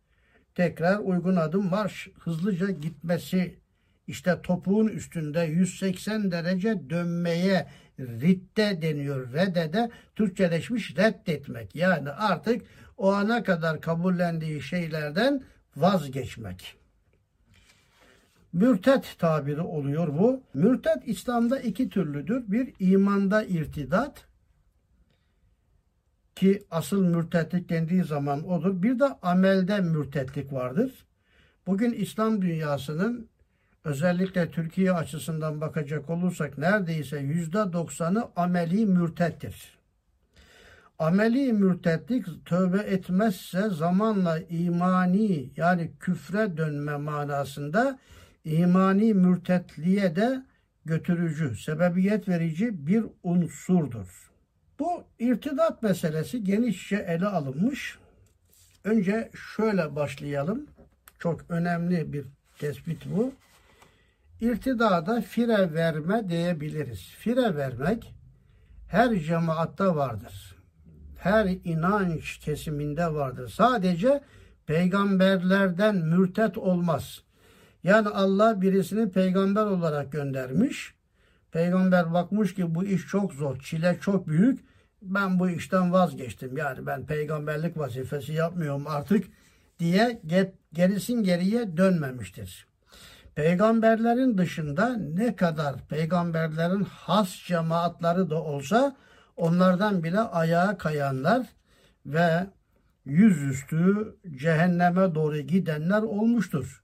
tekrar 0.55 1.00
uygun 1.00 1.36
adım 1.36 1.70
marş 1.70 2.10
hızlıca 2.20 2.70
gitmesi 2.70 3.62
işte 4.08 4.41
topuğun 4.43 4.88
üstünde 4.88 5.39
180 5.39 6.31
derece 6.31 6.89
dönmeye 6.89 7.67
ritte 8.00 8.81
deniyor. 8.81 9.34
Redede 9.34 9.91
Türkçeleşmiş 10.15 10.98
reddetmek. 10.98 11.75
Yani 11.75 12.10
artık 12.10 12.62
o 12.98 13.12
ana 13.12 13.43
kadar 13.43 13.81
kabullendiği 13.81 14.62
şeylerden 14.62 15.43
vazgeçmek. 15.75 16.75
Mürtet 18.53 19.15
tabiri 19.20 19.62
oluyor 19.62 20.08
bu. 20.20 20.43
Mürtet 20.53 20.98
İslam'da 21.05 21.60
iki 21.60 21.89
türlüdür. 21.89 22.43
Bir 22.48 22.74
imanda 22.79 23.43
irtidat 23.43 24.25
ki 26.35 26.63
asıl 26.71 27.05
mürtetlik 27.05 27.69
dendiği 27.69 28.03
zaman 28.03 28.50
odur. 28.50 28.83
Bir 28.83 29.00
de 29.00 29.05
amelde 29.21 29.81
mürtetlik 29.81 30.53
vardır. 30.53 31.05
Bugün 31.67 31.93
İslam 31.93 32.41
dünyasının 32.41 33.29
özellikle 33.83 34.51
Türkiye 34.51 34.91
açısından 34.91 35.61
bakacak 35.61 36.09
olursak 36.09 36.57
neredeyse 36.57 37.19
yüzde 37.19 37.73
doksanı 37.73 38.27
ameli 38.35 38.85
mürtettir. 38.85 39.77
Ameli 41.00 41.53
mürtetlik 41.53 42.45
tövbe 42.45 42.77
etmezse 42.77 43.69
zamanla 43.69 44.39
imani 44.39 45.50
yani 45.57 45.91
küfre 46.00 46.57
dönme 46.57 46.97
manasında 46.97 48.00
imani 48.45 49.13
mürtetliğe 49.13 50.15
de 50.15 50.45
götürücü, 50.85 51.55
sebebiyet 51.55 52.27
verici 52.27 52.88
bir 52.88 53.05
unsurdur. 53.23 54.30
Bu 54.81 55.03
irtidat 55.19 55.83
meselesi 55.83 56.43
genişçe 56.43 56.95
ele 56.95 57.25
alınmış. 57.25 57.97
Önce 58.83 59.31
şöyle 59.55 59.95
başlayalım. 59.95 60.67
Çok 61.19 61.41
önemli 61.50 62.13
bir 62.13 62.25
tespit 62.59 63.05
bu. 63.05 63.33
İrtidada 64.39 65.21
fire 65.21 65.73
verme 65.73 66.29
diyebiliriz. 66.29 67.00
Fire 67.00 67.55
vermek 67.55 68.13
her 68.88 69.19
cemaatta 69.19 69.95
vardır. 69.95 70.55
Her 71.17 71.45
inanç 71.63 72.38
kesiminde 72.38 73.13
vardır. 73.13 73.50
Sadece 73.50 74.21
peygamberlerden 74.65 75.95
mürtet 75.95 76.57
olmaz. 76.57 77.23
Yani 77.83 78.07
Allah 78.07 78.61
birisini 78.61 79.11
peygamber 79.11 79.65
olarak 79.65 80.11
göndermiş. 80.11 80.93
Peygamber 81.51 82.13
bakmış 82.13 82.53
ki 82.55 82.75
bu 82.75 82.83
iş 82.83 83.07
çok 83.07 83.33
zor, 83.33 83.59
çile 83.59 83.97
çok 84.01 84.27
büyük. 84.27 84.70
Ben 85.01 85.39
bu 85.39 85.50
işten 85.50 85.93
vazgeçtim. 85.93 86.58
Yani 86.58 86.86
ben 86.86 87.05
peygamberlik 87.05 87.77
vazifesi 87.77 88.34
yapmıyorum 88.34 88.88
artık 88.88 89.27
diye 89.79 90.22
gerisin 90.74 91.24
geriye 91.24 91.77
dönmemiştir. 91.77 92.67
Peygamberlerin 93.36 94.38
dışında 94.38 94.98
ne 94.98 95.36
kadar 95.36 95.75
peygamberlerin 95.89 96.84
has 96.84 97.29
cemaatları 97.48 98.29
da 98.29 98.43
olsa 98.43 98.96
onlardan 99.38 100.03
bile 100.03 100.20
ayağa 100.20 100.77
kayanlar 100.77 101.48
ve 102.05 102.48
yüzüstü 103.05 104.15
cehenneme 104.36 105.15
doğru 105.15 105.38
gidenler 105.38 106.01
olmuştur. 106.01 106.84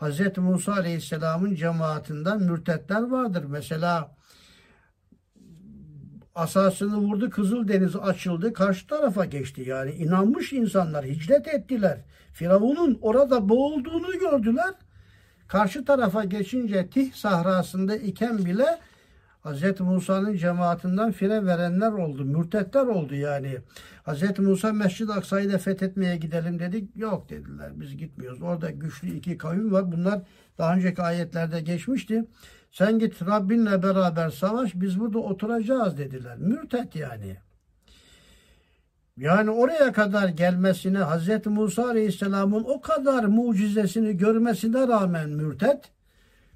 Hz. 0.00 0.38
Musa 0.38 0.72
Aleyhisselam'ın 0.72 1.54
cemaatinden 1.54 2.42
mürtetler 2.42 3.02
vardır. 3.02 3.44
Mesela 3.48 4.15
asasını 6.36 6.96
vurdu 6.96 7.30
Kızıldeniz 7.30 7.96
açıldı 7.96 8.52
karşı 8.52 8.86
tarafa 8.86 9.24
geçti. 9.24 9.64
Yani 9.66 9.90
inanmış 9.90 10.52
insanlar 10.52 11.04
hicret 11.04 11.48
ettiler. 11.48 11.98
Firavun'un 12.32 12.98
orada 13.02 13.48
boğulduğunu 13.48 14.18
gördüler. 14.18 14.74
Karşı 15.48 15.84
tarafa 15.84 16.24
geçince 16.24 16.88
Tih 16.88 17.12
sahrasında 17.12 17.96
iken 17.96 18.38
bile 18.38 18.66
Hz. 19.44 19.80
Musa'nın 19.80 20.36
cemaatinden 20.36 21.12
fire 21.12 21.46
verenler 21.46 21.92
oldu. 21.92 22.24
Mürtetler 22.24 22.86
oldu 22.86 23.14
yani. 23.14 23.58
Hz. 24.06 24.38
Musa 24.38 24.72
Mescid-i 24.72 25.12
Aksa'yı 25.12 25.52
da 25.52 25.58
fethetmeye 25.58 26.16
gidelim 26.16 26.58
dedik. 26.58 26.96
Yok 26.96 27.30
dediler 27.30 27.70
biz 27.74 27.96
gitmiyoruz. 27.96 28.42
Orada 28.42 28.70
güçlü 28.70 29.10
iki 29.10 29.38
kavim 29.38 29.72
var. 29.72 29.92
Bunlar 29.92 30.20
daha 30.58 30.74
önceki 30.74 31.02
ayetlerde 31.02 31.60
geçmişti. 31.60 32.24
Sen 32.78 32.98
git 32.98 33.22
Rabbinle 33.26 33.82
beraber 33.82 34.30
savaş 34.30 34.74
biz 34.74 35.00
burada 35.00 35.18
oturacağız 35.18 35.98
dediler. 35.98 36.36
Mürtet 36.38 36.96
yani. 36.96 37.36
Yani 39.16 39.50
oraya 39.50 39.92
kadar 39.92 40.28
gelmesine 40.28 40.98
Hz. 40.98 41.46
Musa 41.46 41.88
Aleyhisselam'ın 41.88 42.64
o 42.64 42.80
kadar 42.80 43.24
mucizesini 43.24 44.16
görmesine 44.16 44.88
rağmen 44.88 45.30
mürtet, 45.30 45.84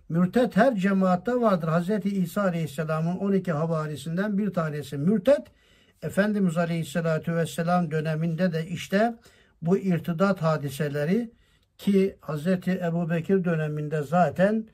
mürtet 0.09 0.57
her 0.57 0.77
cemaatte 0.77 1.35
vardır. 1.35 1.69
Hz. 1.69 2.07
İsa 2.07 2.43
Aleyhisselam'ın 2.43 3.17
12 3.17 3.53
havarisinden 3.53 4.39
bir 4.39 4.53
tanesi 4.53 4.99
mürtet. 4.99 5.47
Efendimiz 6.03 6.57
Aleyhisselatü 6.57 7.37
Vesselam 7.37 7.91
döneminde 7.91 8.53
de 8.53 8.67
işte 8.67 9.15
bu 9.63 9.79
irtidat 9.79 10.43
hadiseleri 10.43 11.31
ki 11.79 12.17
Hz. 12.23 12.47
Ebu 12.67 13.11
Bekir 13.11 13.45
döneminde 13.45 14.03
zaten 14.03 14.67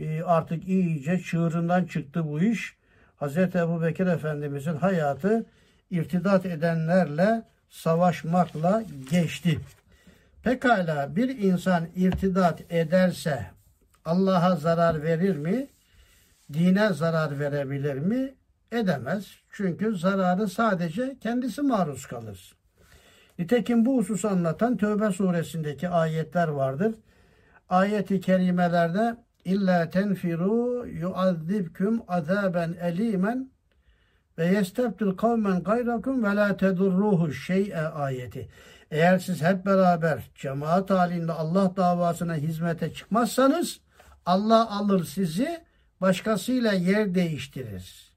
e, 0.00 0.22
artık 0.22 0.68
iyice 0.68 1.18
çığırından 1.18 1.84
çıktı 1.84 2.28
bu 2.28 2.40
iş. 2.40 2.76
Hz. 3.20 3.36
Ebu 3.36 3.82
Bekir 3.82 4.06
Efendimizin 4.06 4.76
hayatı 4.76 5.46
irtidat 5.90 6.46
edenlerle 6.46 7.42
savaşmakla 7.70 8.82
geçti. 9.10 9.60
Pekala 10.42 11.16
bir 11.16 11.38
insan 11.38 11.86
irtidat 11.96 12.72
ederse 12.72 13.46
Allah'a 14.04 14.56
zarar 14.56 15.02
verir 15.02 15.36
mi? 15.36 15.66
Dine 16.52 16.92
zarar 16.92 17.38
verebilir 17.38 17.94
mi? 17.94 18.34
Edemez. 18.72 19.26
Çünkü 19.50 19.96
zararı 19.96 20.48
sadece 20.48 21.16
kendisi 21.20 21.62
maruz 21.62 22.06
kalır. 22.06 22.54
Nitekim 23.38 23.86
bu 23.86 23.98
hususu 23.98 24.28
anlatan 24.28 24.76
Tövbe 24.76 25.12
suresindeki 25.12 25.88
ayetler 25.88 26.48
vardır. 26.48 26.94
Ayeti 27.68 28.20
kerimelerde 28.20 29.16
illa 29.44 29.90
tenfiru 29.90 30.86
yuazzibkum 30.86 32.02
azaben 32.08 32.72
elimen 32.72 33.50
ve 34.38 34.46
yestebdil 34.46 35.16
kavmen 35.16 35.62
gayrakum 35.62 36.24
ve 36.24 36.36
la 36.36 36.56
tedurruhu 36.56 37.32
şey'e 37.32 37.80
ayeti. 37.80 38.48
Eğer 38.90 39.18
siz 39.18 39.42
hep 39.42 39.66
beraber 39.66 40.30
cemaat 40.34 40.90
halinde 40.90 41.32
Allah 41.32 41.76
davasına 41.76 42.34
hizmete 42.34 42.92
çıkmazsanız 42.92 43.80
Allah 44.26 44.70
alır 44.70 45.04
sizi 45.04 45.64
başkasıyla 46.00 46.72
yer 46.72 47.14
değiştirir. 47.14 48.14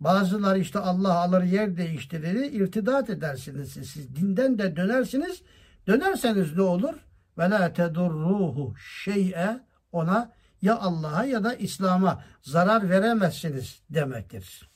Bazılar 0.00 0.56
işte 0.56 0.78
Allah 0.78 1.14
alır 1.14 1.42
yer 1.42 1.76
değiştirir, 1.76 2.52
irtidat 2.52 3.10
edersiniz 3.10 3.72
siz. 3.72 3.90
siz 3.90 4.16
dinden 4.16 4.58
de 4.58 4.76
dönersiniz. 4.76 5.42
Dönerseniz 5.86 6.56
ne 6.56 6.62
olur? 6.62 6.94
Ve 7.38 7.50
la 7.50 7.72
tedurruhu 7.72 8.74
şey'e 8.76 9.60
ona 9.92 10.32
ya 10.62 10.78
Allah'a 10.78 11.24
ya 11.24 11.44
da 11.44 11.54
İslam'a 11.54 12.24
zarar 12.42 12.90
veremezsiniz 12.90 13.82
demektir. 13.90 14.70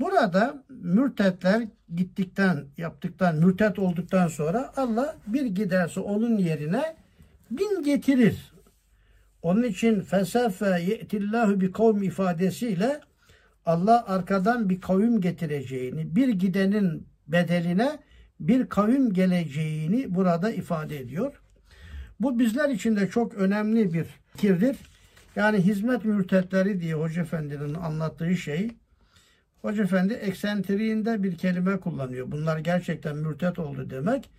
Burada 0.00 0.64
mürtetler 0.68 1.68
gittikten, 1.94 2.64
yaptıktan, 2.76 3.36
mürtet 3.36 3.78
olduktan 3.78 4.28
sonra 4.28 4.72
Allah 4.76 5.16
bir 5.26 5.46
giderse 5.46 6.00
onun 6.00 6.38
yerine 6.38 6.96
bin 7.50 7.82
getirir. 7.82 8.52
Onun 9.42 9.62
için 9.62 10.00
fesefe 10.00 10.80
ye'tillahu 10.80 11.60
bi 11.60 11.72
kavm 11.72 12.02
ifadesiyle 12.02 13.00
Allah 13.66 14.04
arkadan 14.06 14.68
bir 14.68 14.80
kavim 14.80 15.20
getireceğini, 15.20 16.16
bir 16.16 16.28
gidenin 16.28 17.06
bedeline 17.28 17.98
bir 18.40 18.66
kavim 18.66 19.12
geleceğini 19.12 20.14
burada 20.14 20.50
ifade 20.50 20.98
ediyor. 20.98 21.42
Bu 22.20 22.38
bizler 22.38 22.68
için 22.68 22.96
de 22.96 23.10
çok 23.10 23.34
önemli 23.34 23.92
bir 23.92 24.06
fikirdir. 24.32 24.76
Yani 25.36 25.58
hizmet 25.58 26.04
mürtetleri 26.04 26.80
diye 26.80 26.94
Hoca 26.94 27.22
Efendi'nin 27.22 27.74
anlattığı 27.74 28.36
şey 28.36 28.70
Hoca 29.62 29.82
Efendi 29.82 30.14
eksentriğinde 30.14 31.22
bir 31.22 31.38
kelime 31.38 31.80
kullanıyor. 31.80 32.30
Bunlar 32.30 32.58
gerçekten 32.58 33.16
mürtet 33.16 33.58
oldu 33.58 33.90
demek. 33.90 34.30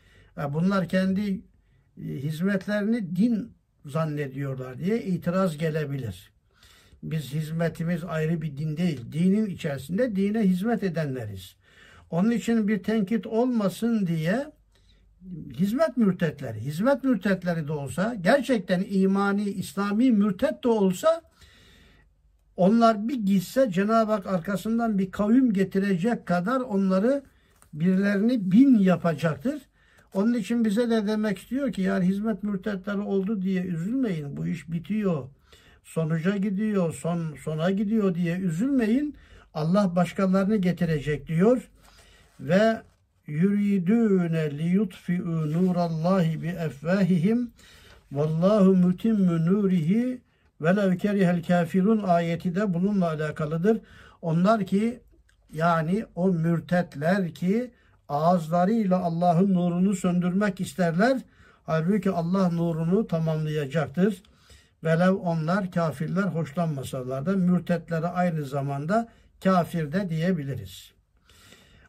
Bunlar 0.50 0.88
kendi 0.88 1.42
e, 2.02 2.04
hizmetlerini 2.04 3.16
din 3.16 3.52
zannediyorlar 3.86 4.80
diye 4.80 5.04
itiraz 5.04 5.58
gelebilir. 5.58 6.32
Biz 7.04 7.34
hizmetimiz 7.34 8.04
ayrı 8.04 8.42
bir 8.42 8.58
din 8.58 8.78
değil. 8.78 9.12
Dinin 9.12 9.46
içerisinde 9.46 10.16
dine 10.16 10.42
hizmet 10.42 10.84
edenleriz. 10.84 11.56
Onun 12.10 12.32
için 12.32 12.68
bir 12.68 12.84
tenkit 12.84 13.28
olmasın 13.28 14.08
diye 14.08 14.52
hizmet 15.54 15.98
mürtetleri, 15.98 16.60
hizmet 16.60 17.04
mürtetleri 17.04 17.68
de 17.68 17.72
olsa, 17.72 18.16
gerçekten 18.22 18.86
imani, 18.90 19.44
İslami 19.44 20.12
mürtet 20.12 20.64
de 20.64 20.68
olsa 20.68 21.22
onlar 22.58 23.08
bir 23.08 23.26
gitse 23.26 23.72
Cenab-ı 23.72 24.12
Hak 24.12 24.28
arkasından 24.28 24.98
bir 24.98 25.12
kavim 25.12 25.54
getirecek 25.54 26.26
kadar 26.26 26.60
onları 26.60 27.24
birilerini 27.74 28.52
bin 28.52 28.80
yapacaktır. 28.80 29.62
Onun 30.14 30.34
için 30.34 30.66
bize 30.66 30.90
de 30.90 31.08
demek 31.08 31.38
istiyor 31.38 31.72
ki 31.72 31.82
yani 31.82 32.06
hizmet 32.06 32.44
mürtetleri 32.44 33.00
oldu 33.00 33.42
diye 33.42 33.64
üzülmeyin. 33.64 34.38
Bu 34.38 34.48
iş 34.48 34.72
bitiyor. 34.72 35.30
Sonuca 35.84 36.38
gidiyor, 36.38 36.94
son 36.94 37.36
sona 37.36 37.72
gidiyor 37.72 38.16
diye 38.16 38.38
üzülmeyin. 38.38 39.16
Allah 39.54 39.96
başkalarını 39.96 40.56
getirecek 40.56 41.28
diyor 41.28 41.70
ve 42.40 42.82
yuridune 43.28 44.58
liyutfi'u 44.58 45.52
nurallahi 45.54 46.42
bi 46.42 46.48
efvahihim 46.48 47.52
vallahu 48.12 48.76
mutimmu 48.76 49.46
nurihi 49.46 50.22
velev 50.62 50.98
kerihel 50.98 51.44
kafirun 51.44 52.04
ayeti 52.04 52.56
de 52.56 52.74
bununla 52.74 53.08
alakalıdır. 53.08 53.82
Onlar 54.22 54.66
ki 54.66 55.00
yani 55.54 56.06
o 56.16 56.28
mürtetler 56.28 57.34
ki 57.34 57.72
ağızlarıyla 58.10 59.00
Allah'ın 59.00 59.54
nurunu 59.54 59.96
söndürmek 59.96 60.62
isterler. 60.62 61.18
Halbuki 61.66 62.10
Allah 62.10 62.50
nurunu 62.50 63.08
tamamlayacaktır. 63.08 64.24
Velev 64.84 65.14
onlar 65.14 65.72
kafirler 65.72 66.24
hoşlanmasalar 66.24 67.26
da 67.26 67.32
mürtetlere 67.32 68.08
aynı 68.08 68.46
zamanda 68.46 69.08
kafir 69.44 69.92
de 69.92 70.10
diyebiliriz. 70.10 70.93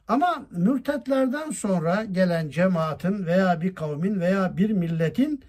Ama 0.08 0.46
mürtetlerden 0.50 1.50
sonra 1.50 2.04
gelen 2.04 2.50
cemaatin 2.50 3.26
veya 3.26 3.60
bir 3.60 3.74
kavmin 3.74 4.20
veya 4.20 4.56
bir 4.56 4.70
milletin 4.70 5.42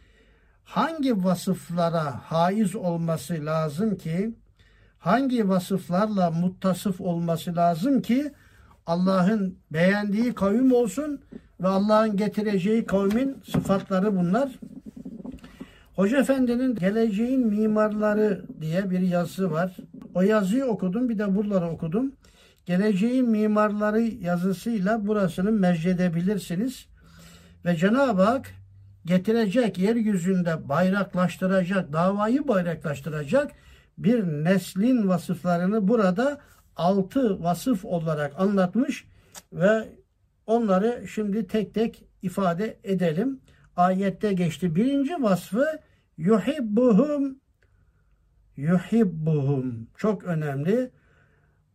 hangi 0.63 1.23
vasıflara 1.23 2.31
haiz 2.31 2.75
olması 2.75 3.45
lazım 3.45 3.97
ki 3.97 4.35
hangi 4.99 5.49
vasıflarla 5.49 6.31
muttasıf 6.31 7.01
olması 7.01 7.55
lazım 7.55 8.01
ki 8.01 8.31
Allah'ın 8.87 9.57
beğendiği 9.71 10.33
kavim 10.33 10.71
olsun 10.71 11.21
ve 11.61 11.67
Allah'ın 11.67 12.17
getireceği 12.17 12.85
kavmin 12.85 13.37
sıfatları 13.51 14.17
bunlar. 14.17 14.49
Hoca 15.95 16.19
Efendi'nin 16.19 16.75
Geleceğin 16.75 17.47
Mimarları 17.47 18.45
diye 18.61 18.89
bir 18.89 18.99
yazısı 18.99 19.51
var. 19.51 19.75
O 20.15 20.21
yazıyı 20.21 20.65
okudum 20.65 21.09
bir 21.09 21.19
de 21.19 21.35
buraları 21.35 21.69
okudum. 21.69 22.11
Geleceğin 22.65 23.29
Mimarları 23.29 24.01
yazısıyla 24.01 25.07
burasını 25.07 25.51
meccedebilirsiniz. 25.51 26.85
Ve 27.65 27.75
Cenab-ı 27.75 28.21
Hak 28.21 28.51
getirecek 29.05 29.77
yeryüzünde 29.77 30.69
bayraklaştıracak, 30.69 31.93
davayı 31.93 32.47
bayraklaştıracak 32.47 33.51
bir 33.97 34.23
neslin 34.23 35.07
vasıflarını 35.07 35.87
burada 35.87 36.39
altı 36.75 37.43
vasıf 37.43 37.85
olarak 37.85 38.39
anlatmış 38.39 39.07
ve 39.53 39.89
onları 40.47 41.07
şimdi 41.07 41.47
tek 41.47 41.73
tek 41.73 42.03
ifade 42.21 42.77
edelim. 42.83 43.39
Ayette 43.77 44.33
geçti. 44.33 44.75
Birinci 44.75 45.13
vasfı 45.13 45.65
yuhibbuhum 46.17 47.39
yuhibbuhum. 48.57 49.87
Çok 49.97 50.23
önemli. 50.23 50.91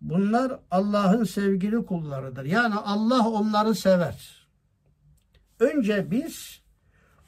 Bunlar 0.00 0.58
Allah'ın 0.70 1.24
sevgili 1.24 1.86
kullarıdır. 1.86 2.44
Yani 2.44 2.74
Allah 2.74 3.28
onları 3.28 3.74
sever. 3.74 4.46
Önce 5.60 6.10
biz 6.10 6.60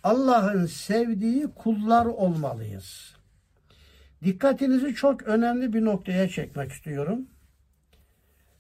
Allah'ın 0.03 0.67
sevdiği 0.67 1.47
kullar 1.55 2.07
olmalıyız. 2.07 3.17
Dikkatinizi 4.25 4.95
çok 4.95 5.23
önemli 5.23 5.73
bir 5.73 5.85
noktaya 5.85 6.29
çekmek 6.29 6.73
istiyorum. 6.73 7.27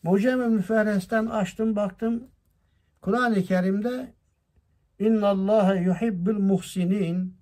Mucem-i 0.03 0.46
Müferres'ten 0.46 1.27
açtım 1.27 1.77
baktım. 1.77 2.25
Kur'an-ı 3.01 3.42
Kerim'de 3.42 4.12
İnna 4.98 5.29
Allah 5.29 5.75
yuhibbul 5.75 6.38
muhsinin 6.38 7.37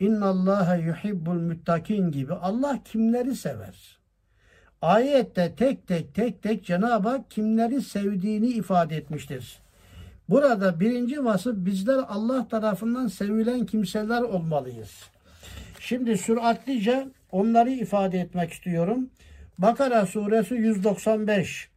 İnna 0.00 0.26
Allah 0.26 0.76
yuhibbul 0.76 1.40
muttakin 1.40 2.10
gibi 2.10 2.34
Allah 2.34 2.82
kimleri 2.84 3.36
sever? 3.36 3.95
Ayette 4.82 5.54
tek 5.56 5.86
tek 5.86 6.14
tek 6.14 6.42
tek 6.42 6.64
Cenab-ı 6.64 7.08
Hak 7.08 7.30
kimleri 7.30 7.82
sevdiğini 7.82 8.46
ifade 8.46 8.96
etmiştir. 8.96 9.58
Burada 10.28 10.80
birinci 10.80 11.24
vasıf 11.24 11.56
bizler 11.56 11.98
Allah 12.08 12.48
tarafından 12.48 13.06
sevilen 13.06 13.66
kimseler 13.66 14.22
olmalıyız. 14.22 14.90
Şimdi 15.80 16.18
süratlice 16.18 17.08
onları 17.32 17.70
ifade 17.70 18.20
etmek 18.20 18.52
istiyorum. 18.52 19.10
Bakara 19.58 20.06
suresi 20.06 20.54
195. 20.54 21.68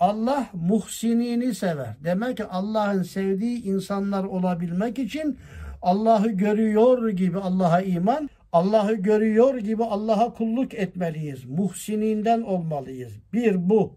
Allah 0.00 0.46
muhsinini 0.52 1.54
sever. 1.54 1.94
Demek 2.04 2.36
ki 2.36 2.44
Allah'ın 2.44 3.02
sevdiği 3.02 3.62
insanlar 3.62 4.24
olabilmek 4.24 4.98
için 4.98 5.38
Allah'ı 5.82 6.28
görüyor 6.28 7.08
gibi 7.08 7.38
Allah'a 7.38 7.80
iman, 7.80 8.30
Allah'ı 8.52 8.94
görüyor 8.94 9.58
gibi 9.58 9.84
Allah'a 9.84 10.34
kulluk 10.34 10.74
etmeliyiz. 10.74 11.44
Muhsininden 11.44 12.40
olmalıyız. 12.40 13.12
Bir 13.32 13.70
bu. 13.70 13.96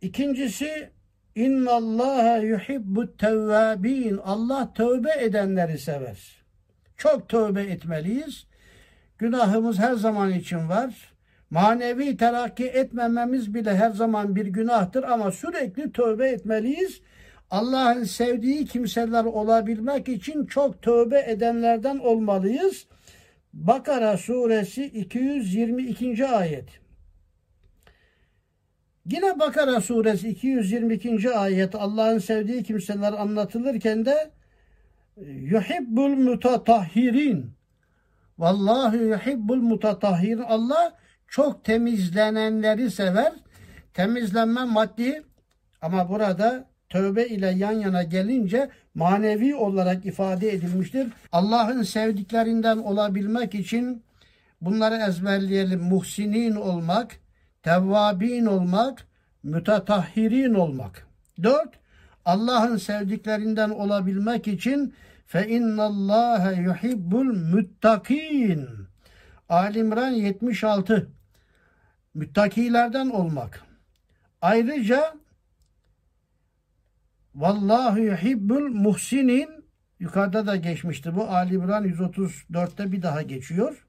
İkincisi 0.00 0.90
İnna 1.34 1.72
Allah 1.72 2.36
yuhibbu 2.36 3.16
tevvabin. 3.16 4.18
Allah 4.24 4.72
tövbe 4.72 5.10
edenleri 5.18 5.78
sever. 5.78 6.44
Çok 6.96 7.28
tövbe 7.28 7.62
etmeliyiz. 7.62 8.46
Günahımız 9.18 9.78
her 9.78 9.94
zaman 9.94 10.32
için 10.32 10.68
var. 10.68 11.12
Manevi 11.50 12.16
terakki 12.16 12.64
etmememiz 12.64 13.54
bile 13.54 13.76
her 13.76 13.90
zaman 13.90 14.36
bir 14.36 14.46
günahtır 14.46 15.02
ama 15.02 15.32
sürekli 15.32 15.92
tövbe 15.92 16.28
etmeliyiz. 16.28 17.00
Allah'ın 17.50 18.04
sevdiği 18.04 18.66
kimseler 18.66 19.24
olabilmek 19.24 20.08
için 20.08 20.46
çok 20.46 20.82
tövbe 20.82 21.24
edenlerden 21.26 21.98
olmalıyız. 21.98 22.86
Bakara 23.52 24.16
suresi 24.16 24.84
222. 24.84 26.26
ayet. 26.26 26.68
Yine 29.06 29.38
Bakara 29.38 29.80
suresi 29.80 30.28
222. 30.28 31.30
ayet 31.30 31.74
Allah'ın 31.74 32.18
sevdiği 32.18 32.62
kimseler 32.62 33.12
anlatılırken 33.12 34.04
de 34.04 34.30
yuhibbul 35.26 36.08
mutatahhirin 36.08 37.52
Vallahu 38.38 38.96
yuhibbul 38.96 39.56
mutatahhir 39.56 40.38
Allah 40.38 40.98
çok 41.28 41.64
temizlenenleri 41.64 42.90
sever. 42.90 43.32
Temizlenme 43.94 44.64
maddi 44.64 45.22
ama 45.82 46.08
burada 46.08 46.64
tövbe 46.88 47.26
ile 47.26 47.50
yan 47.50 47.72
yana 47.72 48.02
gelince 48.02 48.70
manevi 48.94 49.54
olarak 49.54 50.06
ifade 50.06 50.52
edilmiştir. 50.52 51.08
Allah'ın 51.32 51.82
sevdiklerinden 51.82 52.78
olabilmek 52.78 53.54
için 53.54 54.02
bunları 54.60 54.94
ezberleyelim. 54.94 55.80
Muhsinin 55.80 56.54
olmak, 56.54 57.16
tevvabin 57.62 58.46
olmak, 58.46 59.06
mütetahhirin 59.42 60.54
olmak. 60.54 61.06
Dört, 61.42 61.74
Allah'ın 62.24 62.76
sevdiklerinden 62.76 63.70
olabilmek 63.70 64.48
için 64.48 64.94
fe 65.26 65.48
innallâhe 65.48 66.62
yuhibbul 66.62 67.34
muttakin. 67.34 68.68
Alimran 69.48 70.10
76. 70.10 71.10
Müttakilerden 72.14 73.10
olmak. 73.10 73.62
Ayrıca 74.42 75.14
Vallahu 77.34 77.98
yuhibbul 77.98 78.68
muhsinin 78.68 79.64
yukarıda 79.98 80.46
da 80.46 80.56
geçmişti 80.56 81.14
bu. 81.16 81.28
Ali 81.28 81.54
İmran 81.54 81.84
134'te 81.84 82.92
bir 82.92 83.02
daha 83.02 83.22
geçiyor. 83.22 83.86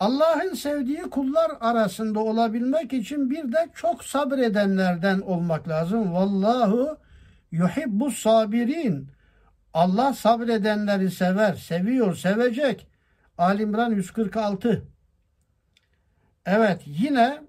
Allah'ın 0.00 0.54
sevdiği 0.54 1.02
kullar 1.02 1.50
arasında 1.60 2.20
olabilmek 2.20 2.92
için 2.92 3.30
bir 3.30 3.52
de 3.52 3.68
çok 3.74 4.04
sabredenlerden 4.04 5.20
olmak 5.20 5.68
lazım. 5.68 6.14
Vallahu 6.14 6.98
yuhibbus 7.52 8.18
sabirin. 8.18 9.08
Allah 9.74 10.14
sabredenleri 10.14 11.10
sever, 11.10 11.54
seviyor, 11.54 12.14
sevecek. 12.14 12.86
Ali 13.38 13.62
İmran 13.62 13.90
146. 13.90 14.82
Evet 16.46 16.82
yine 16.86 17.42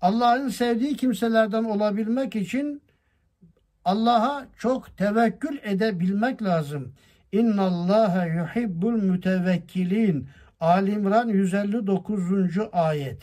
Allah'ın 0.00 0.48
sevdiği 0.48 0.96
kimselerden 0.96 1.64
olabilmek 1.64 2.36
için 2.36 2.82
Allah'a 3.84 4.46
çok 4.58 4.96
tevekkül 4.96 5.58
edebilmek 5.62 6.42
lazım. 6.42 6.92
İnna 7.32 7.62
Allaha 7.62 8.26
yuhibbul 8.26 8.92
mütevekkilin. 8.92 10.28
Ali 10.60 10.90
İmran 10.92 11.28
159. 11.28 12.20
ayet. 12.72 13.22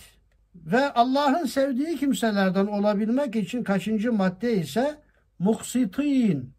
Ve 0.56 0.94
Allah'ın 0.94 1.46
sevdiği 1.46 1.98
kimselerden 1.98 2.68
olabilmek 2.68 3.36
için 3.36 3.64
kaçıncı 3.64 4.14
madde 4.14 4.58
ise 4.58 4.96
muksitin. 5.40 6.54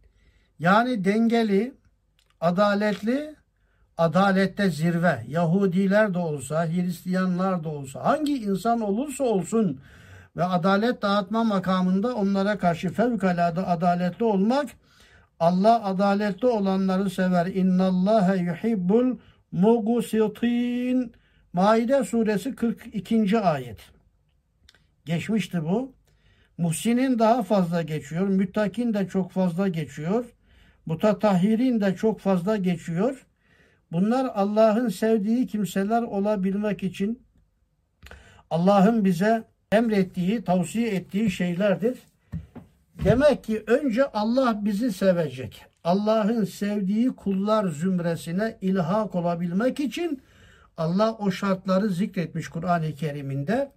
Yani 0.59 1.05
dengeli, 1.05 1.75
adaletli, 2.41 3.35
adalette 3.99 4.71
zirve. 4.71 5.25
Yahudiler 5.29 6.15
de 6.15 6.19
olsa, 6.19 6.67
Hristiyanlar 6.67 7.65
da 7.65 7.69
olsa, 7.69 8.05
hangi 8.05 8.37
insan 8.37 8.81
olursa 8.81 9.25
olsun 9.25 9.81
ve 10.41 10.45
adalet 10.45 11.03
dağıtma 11.03 11.45
makamında 11.45 12.15
onlara 12.15 12.59
karşı 12.59 12.93
fevkalade 12.93 13.61
adaletli 13.61 14.25
olmak 14.25 14.71
Allah 15.41 15.85
adaletli 15.85 16.47
olanları 16.47 17.11
sever. 17.11 17.47
İnnallâhe 17.47 18.43
yuhibbul 18.43 19.17
mugusitin. 19.53 21.13
Maide 21.53 22.05
suresi 22.05 22.55
42. 22.55 23.39
ayet. 23.41 23.79
Geçmişti 25.05 25.63
bu. 25.63 25.93
Muhsin'in 26.59 27.19
daha 27.19 27.43
fazla 27.43 27.83
geçiyor. 27.83 28.29
Müttakin 28.29 28.95
de 28.95 29.09
çok 29.09 29.33
fazla 29.33 29.69
geçiyor. 29.69 30.25
Mutatahhirin 30.87 31.81
de 31.81 31.97
çok 31.97 32.21
fazla 32.21 32.57
geçiyor. 32.57 33.27
Bunlar 33.93 34.31
Allah'ın 34.35 34.89
sevdiği 34.89 35.47
kimseler 35.47 36.03
olabilmek 36.03 36.83
için 36.83 37.23
Allah'ın 38.51 39.05
bize 39.05 39.50
emrettiği, 39.73 40.45
tavsiye 40.45 40.89
ettiği 40.89 41.31
şeylerdir. 41.31 41.99
Demek 43.05 43.45
ki 43.45 43.65
önce 43.67 44.05
Allah 44.05 44.61
bizi 44.65 44.93
sevecek. 44.93 45.65
Allah'ın 45.85 46.45
sevdiği 46.45 47.09
kullar 47.09 47.69
zümresine 47.69 48.59
ilhak 48.61 49.15
olabilmek 49.15 49.81
için 49.81 50.23
Allah 50.77 51.13
o 51.13 51.31
şartları 51.31 51.89
zikretmiş 51.89 52.49
Kur'an-ı 52.49 52.95
Kerim'inde. 52.95 53.73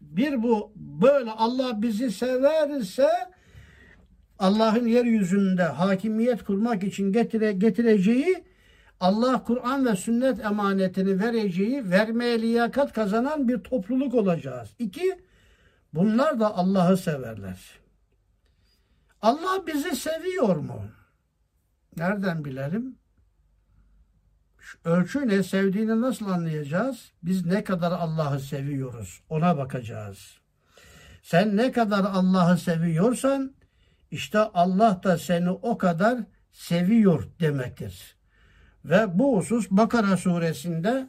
Bir 0.00 0.42
bu 0.42 0.72
böyle 0.76 1.30
Allah 1.30 1.82
bizi 1.82 2.10
severse 2.10 3.08
Allah'ın 4.38 4.86
yeryüzünde 4.86 5.62
hakimiyet 5.62 6.44
kurmak 6.44 6.84
için 6.84 7.12
getire, 7.12 7.52
getireceği 7.52 8.44
Allah 9.00 9.44
Kur'an 9.44 9.86
ve 9.86 9.96
sünnet 9.96 10.44
emanetini 10.44 11.20
vereceği 11.20 11.90
vermeye 11.90 12.42
liyakat 12.42 12.92
kazanan 12.92 13.48
bir 13.48 13.58
topluluk 13.58 14.14
olacağız. 14.14 14.68
İki, 14.78 15.20
bunlar 15.94 16.40
da 16.40 16.56
Allah'ı 16.56 16.96
severler. 16.96 17.60
Allah 19.22 19.66
bizi 19.66 19.96
seviyor 19.96 20.56
mu? 20.56 20.82
Nereden 21.96 22.44
bilelim? 22.44 22.98
Şu 24.58 24.78
ölçü 24.84 25.28
ne? 25.28 25.42
Sevdiğini 25.42 26.00
nasıl 26.00 26.28
anlayacağız? 26.28 27.12
Biz 27.22 27.46
ne 27.46 27.64
kadar 27.64 27.92
Allah'ı 27.92 28.40
seviyoruz? 28.40 29.22
Ona 29.28 29.56
bakacağız. 29.56 30.38
Sen 31.22 31.56
ne 31.56 31.72
kadar 31.72 32.04
Allah'ı 32.04 32.58
seviyorsan 32.58 33.54
işte 34.10 34.38
Allah 34.38 35.00
da 35.04 35.18
seni 35.18 35.50
o 35.50 35.78
kadar 35.78 36.18
seviyor 36.52 37.28
demektir. 37.40 38.15
Ve 38.90 39.18
bu 39.18 39.38
husus 39.38 39.70
Bakara 39.70 40.16
suresinde 40.16 41.08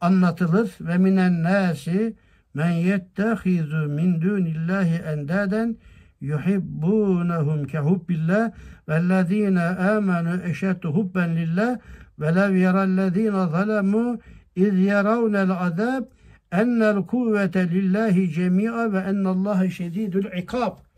anlatılır. 0.00 0.70
Ve 0.80 0.98
minen 0.98 1.42
nasi 1.42 2.16
men 2.54 2.70
yettehizu 2.70 3.88
min 3.88 4.22
dunillahi 4.22 4.94
endaden 4.94 5.76
yuhibbunahum 6.20 7.66
kehubbillah 7.66 8.50
vellezine 8.88 9.62
amenu 9.62 10.42
eşeddu 10.44 10.88
hubben 10.94 11.36
lillah 11.36 11.78
ve 12.18 12.34
lev 12.34 12.54
yerellezine 12.54 13.48
zalemu 13.50 14.18
iz 14.56 14.78
yeravnel 14.78 15.50
azab 15.50 16.04
ennel 16.52 17.06
kuvvete 17.06 17.70
lillahi 17.70 18.30
cemi'a 18.30 18.92
ve 18.92 18.98
ennallaha 18.98 19.70
şedidül 19.70 20.24
ikab. 20.38 20.89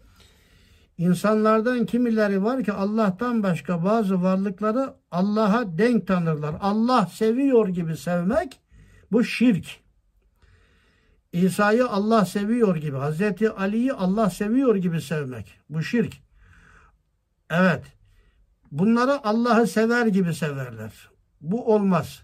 İnsanlardan 1.03 1.87
kimileri 1.87 2.45
var 2.45 2.65
ki 2.65 2.73
Allah'tan 2.73 3.43
başka 3.43 3.85
bazı 3.85 4.23
varlıkları 4.23 4.95
Allah'a 5.11 5.79
denk 5.79 6.07
tanırlar. 6.07 6.55
Allah 6.61 7.07
seviyor 7.07 7.69
gibi 7.69 7.97
sevmek 7.97 8.61
bu 9.13 9.25
şirk. 9.25 9.67
İsa'yı 11.33 11.87
Allah 11.87 12.25
seviyor 12.25 12.77
gibi, 12.77 12.97
Hazreti 12.97 13.51
Ali'yi 13.51 13.93
Allah 13.93 14.31
seviyor 14.31 14.77
gibi 14.77 15.01
sevmek. 15.01 15.61
Bu 15.71 15.83
şirk. 15.83 16.15
Evet. 17.51 17.85
Bunları 18.71 19.27
Allah'ı 19.27 19.67
sever 19.67 20.07
gibi 20.07 20.35
severler. 20.35 20.93
Bu 21.41 21.75
olmaz. 21.75 22.23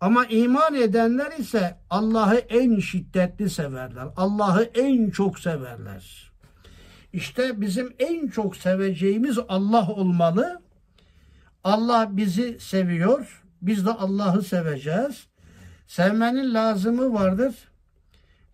Ama 0.00 0.26
iman 0.26 0.74
edenler 0.74 1.38
ise 1.38 1.78
Allah'ı 1.90 2.36
en 2.36 2.78
şiddetli 2.78 3.50
severler. 3.50 4.06
Allah'ı 4.16 4.62
en 4.62 5.10
çok 5.10 5.38
severler. 5.38 6.33
İşte 7.14 7.60
bizim 7.60 7.94
en 7.98 8.28
çok 8.28 8.56
seveceğimiz 8.56 9.38
Allah 9.48 9.88
olmalı. 9.88 10.62
Allah 11.64 12.16
bizi 12.16 12.60
seviyor. 12.60 13.44
Biz 13.62 13.86
de 13.86 13.90
Allah'ı 13.90 14.42
seveceğiz. 14.42 15.26
Sevmenin 15.86 16.54
lazımı 16.54 17.14
vardır. 17.14 17.54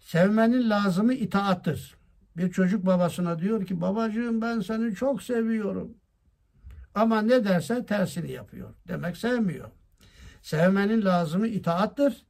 Sevmenin 0.00 0.70
lazımı 0.70 1.14
itaattır. 1.14 1.96
Bir 2.36 2.50
çocuk 2.50 2.86
babasına 2.86 3.38
diyor 3.38 3.66
ki 3.66 3.80
babacığım 3.80 4.42
ben 4.42 4.60
seni 4.60 4.94
çok 4.94 5.22
seviyorum. 5.22 5.94
Ama 6.94 7.22
ne 7.22 7.44
derse 7.44 7.86
tersini 7.86 8.32
yapıyor. 8.32 8.74
Demek 8.88 9.16
sevmiyor. 9.16 9.70
Sevmenin 10.42 11.04
lazımı 11.04 11.46
itaattır. 11.46 12.26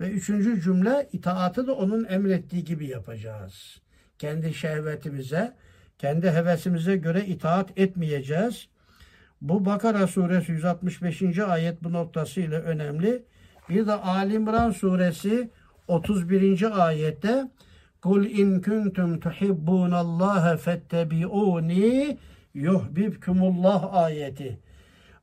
Ve 0.00 0.10
üçüncü 0.10 0.62
cümle 0.62 1.08
itaatı 1.12 1.66
da 1.66 1.74
onun 1.74 2.04
emrettiği 2.04 2.64
gibi 2.64 2.86
yapacağız. 2.86 3.80
Kendi 4.18 4.54
şehvetimize, 4.54 5.54
kendi 5.98 6.30
hevesimize 6.30 6.96
göre 6.96 7.26
itaat 7.26 7.78
etmeyeceğiz. 7.78 8.68
Bu 9.40 9.64
Bakara 9.64 10.06
suresi 10.06 10.52
165. 10.52 11.38
ayet 11.38 11.84
bu 11.84 11.92
noktasıyla 11.92 12.60
önemli. 12.60 13.22
Bir 13.68 13.86
de 13.86 13.92
Ali 13.92 14.34
İmran 14.34 14.70
suresi 14.70 15.50
31. 15.88 16.86
ayette 16.86 17.48
Kul 18.02 18.24
in 18.24 18.60
kuntum 18.60 19.20
tuhibbunallaha 19.20 20.56
fettebi'uni 20.56 22.18
yuhbibkumullah 22.54 23.94
ayeti. 23.94 24.58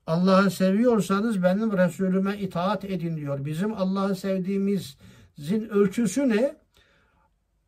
Allah'ı 0.08 0.52
seviyorsanız 0.52 1.44
benim 1.44 1.78
Resulüme 1.78 2.38
itaat 2.38 2.86
edin 2.86 3.18
diyor. 3.18 3.46
Bizim 3.46 3.74
Allah'ı 3.74 4.16
sevdiğimizin 4.16 5.70
ölçüsü 5.70 6.30
ne? 6.30 6.56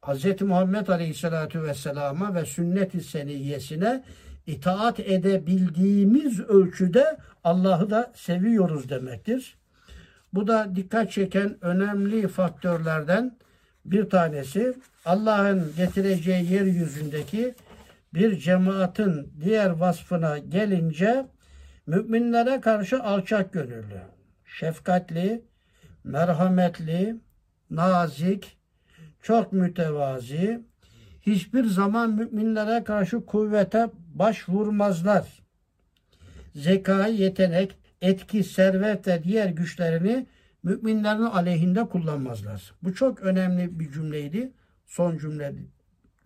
Hz. 0.08 0.42
Muhammed 0.42 0.88
Aleyhisselatü 0.88 1.64
Vesselam'a 1.64 2.36
ve 2.36 2.46
sünnet-i 2.46 3.02
seniyyesine 3.02 4.04
itaat 4.48 5.00
edebildiğimiz 5.00 6.40
ölçüde 6.40 7.18
Allah'ı 7.44 7.90
da 7.90 8.12
seviyoruz 8.16 8.90
demektir. 8.90 9.58
Bu 10.34 10.48
da 10.48 10.76
dikkat 10.76 11.12
çeken 11.12 11.58
önemli 11.62 12.28
faktörlerden 12.28 13.38
bir 13.86 14.10
tanesi. 14.10 14.74
Allah'ın 15.06 15.74
getireceği 15.78 16.52
yeryüzündeki 16.52 17.56
bir 18.14 18.40
cemaatin 18.40 19.34
diğer 19.44 19.70
vasfına 19.70 20.38
gelince 20.38 21.26
müminlere 21.88 22.62
karşı 22.62 23.04
alçak 23.04 23.54
gönüllü, 23.54 24.02
şefkatli, 24.46 25.42
merhametli, 26.04 27.16
nazik, 27.70 28.57
çok 29.28 29.54
mütevazi, 29.54 30.62
hiçbir 31.22 31.66
zaman 31.66 32.10
müminlere 32.10 32.84
karşı 32.84 33.26
kuvvete 33.26 33.90
başvurmazlar. 34.14 35.44
Zeka, 36.56 37.08
yetenek, 37.08 37.78
etki, 38.02 38.44
servet 38.44 39.08
ve 39.08 39.24
diğer 39.24 39.50
güçlerini 39.50 40.26
müminlerin 40.64 41.22
aleyhinde 41.22 41.86
kullanmazlar. 41.86 42.74
Bu 42.84 42.94
çok 42.96 43.20
önemli 43.22 43.80
bir 43.80 43.92
cümleydi. 43.92 44.52
Son 44.86 45.18
cümle 45.18 45.54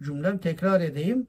cümlem 0.04 0.38
tekrar 0.38 0.82
edeyim. 0.82 1.28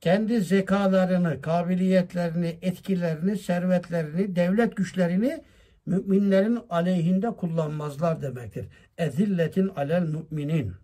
Kendi 0.00 0.40
zekalarını, 0.40 1.40
kabiliyetlerini, 1.40 2.58
etkilerini, 2.62 3.38
servetlerini, 3.38 4.36
devlet 4.36 4.76
güçlerini 4.76 5.42
müminlerin 5.86 6.58
aleyhinde 6.70 7.30
kullanmazlar 7.30 8.22
demektir. 8.22 8.66
Ezilletin 8.98 9.68
alel 9.68 10.02
müminin. 10.02 10.83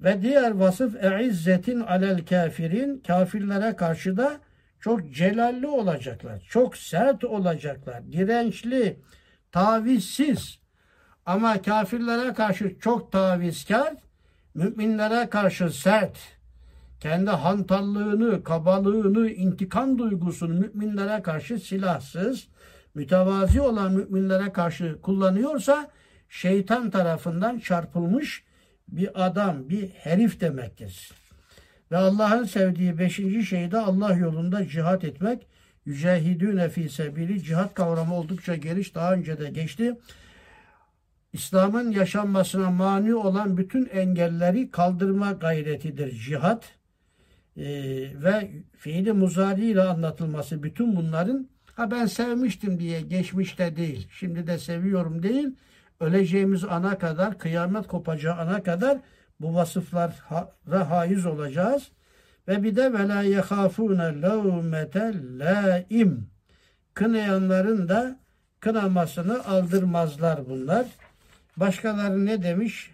Ve 0.00 0.22
diğer 0.22 0.50
vasıf 0.50 1.04
eizzetin 1.04 1.80
alel 1.80 2.26
kafirin. 2.26 3.02
Kafirlere 3.06 3.76
karşı 3.76 4.16
da 4.16 4.40
çok 4.80 5.14
celalli 5.14 5.66
olacaklar. 5.66 6.46
Çok 6.48 6.76
sert 6.76 7.24
olacaklar. 7.24 8.12
Dirençli, 8.12 9.00
tavizsiz. 9.52 10.58
Ama 11.26 11.62
kafirlere 11.62 12.32
karşı 12.32 12.76
çok 12.80 13.12
tavizkar, 13.12 13.94
müminlere 14.54 15.30
karşı 15.30 15.70
sert. 15.70 16.18
Kendi 17.00 17.30
hantallığını, 17.30 18.44
kabalığını, 18.44 19.30
intikam 19.30 19.98
duygusunu 19.98 20.54
müminlere 20.54 21.22
karşı 21.22 21.58
silahsız, 21.58 22.48
mütevazi 22.94 23.60
olan 23.60 23.92
müminlere 23.92 24.52
karşı 24.52 25.00
kullanıyorsa 25.00 25.90
şeytan 26.28 26.90
tarafından 26.90 27.58
çarpılmış 27.58 28.43
bir 28.88 29.26
adam, 29.26 29.68
bir 29.68 29.88
herif 29.88 30.40
demektir. 30.40 31.12
Ve 31.90 31.96
Allah'ın 31.96 32.44
sevdiği 32.44 32.98
beşinci 32.98 33.44
şey 33.44 33.70
de 33.70 33.78
Allah 33.78 34.14
yolunda 34.14 34.68
cihat 34.68 35.04
etmek. 35.04 35.46
Yücehidüne 35.84 36.68
fi 36.68 36.88
sebili 36.88 37.42
cihat 37.42 37.74
kavramı 37.74 38.14
oldukça 38.14 38.56
geniş. 38.56 38.94
Daha 38.94 39.12
önce 39.12 39.38
de 39.38 39.50
geçti. 39.50 39.94
İslam'ın 41.32 41.90
yaşanmasına 41.90 42.70
mani 42.70 43.14
olan 43.14 43.56
bütün 43.56 43.86
engelleri 43.86 44.70
kaldırma 44.70 45.32
gayretidir 45.32 46.12
cihat. 46.12 46.64
Ee, 47.56 47.62
ve 48.14 48.50
fiili 48.76 49.12
muzari 49.12 49.66
ile 49.66 49.82
anlatılması 49.82 50.62
bütün 50.62 50.96
bunların 50.96 51.48
ha 51.74 51.90
ben 51.90 52.06
sevmiştim 52.06 52.80
diye 52.80 53.00
geçmişte 53.00 53.76
değil, 53.76 54.08
şimdi 54.10 54.46
de 54.46 54.58
seviyorum 54.58 55.22
değil, 55.22 55.48
öleceğimiz 56.00 56.64
ana 56.64 56.98
kadar, 56.98 57.38
kıyamet 57.38 57.86
kopacağı 57.86 58.34
ana 58.34 58.62
kadar 58.62 58.98
bu 59.40 59.54
vasıflara 59.54 60.90
haiz 60.90 61.26
olacağız. 61.26 61.90
Ve 62.48 62.62
bir 62.62 62.76
de 62.76 62.92
ve 62.92 63.08
la 63.08 63.22
yehafune 63.22 64.22
levmete 64.22 65.14
laim. 65.38 66.26
Kınayanların 66.94 67.88
da 67.88 68.18
kınamasını 68.60 69.44
aldırmazlar 69.44 70.48
bunlar. 70.48 70.86
Başkaları 71.56 72.26
ne 72.26 72.42
demiş? 72.42 72.90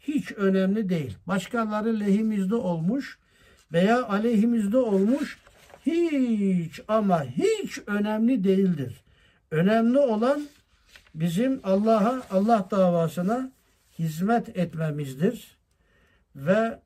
Hiç 0.00 0.32
önemli 0.32 0.88
değil. 0.88 1.16
Başkaları 1.26 2.00
lehimizde 2.00 2.54
olmuş 2.54 3.18
veya 3.72 4.08
aleyhimizde 4.08 4.76
olmuş 4.76 5.38
hiç 5.86 6.80
ama 6.88 7.24
hiç 7.24 7.78
önemli 7.86 8.44
değildir. 8.44 9.04
Önemli 9.50 9.98
olan 9.98 10.42
bizim 11.14 11.60
Allah'a, 11.64 12.22
Allah 12.30 12.68
davasına 12.70 13.52
hizmet 13.98 14.56
etmemizdir. 14.56 15.58
Ve 16.36 16.78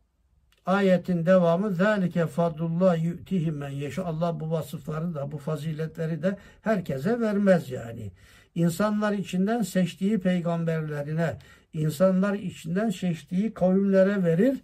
ayetin 0.67 1.27
devamı 1.27 1.71
zalike 1.71 2.27
fadlullah 2.27 3.05
yu'tihi 3.05 3.53
men 3.53 3.69
yeşâ. 3.69 4.05
Allah 4.05 4.41
bu 4.41 4.51
vasıfları 4.51 5.15
da 5.15 5.33
bu 5.33 5.39
faziletleri 5.39 6.23
de 6.23 6.37
herkese 6.63 7.21
vermez 7.21 7.71
yani. 7.71 8.13
İnsanlar 8.55 9.13
içinden 9.13 9.63
seçtiği 9.63 10.21
peygamberlerine, 10.21 11.39
insanlar 11.73 12.35
içinden 12.35 12.91
seçtiği 12.91 13.55
kavimlere 13.55 14.25
verir 14.25 14.59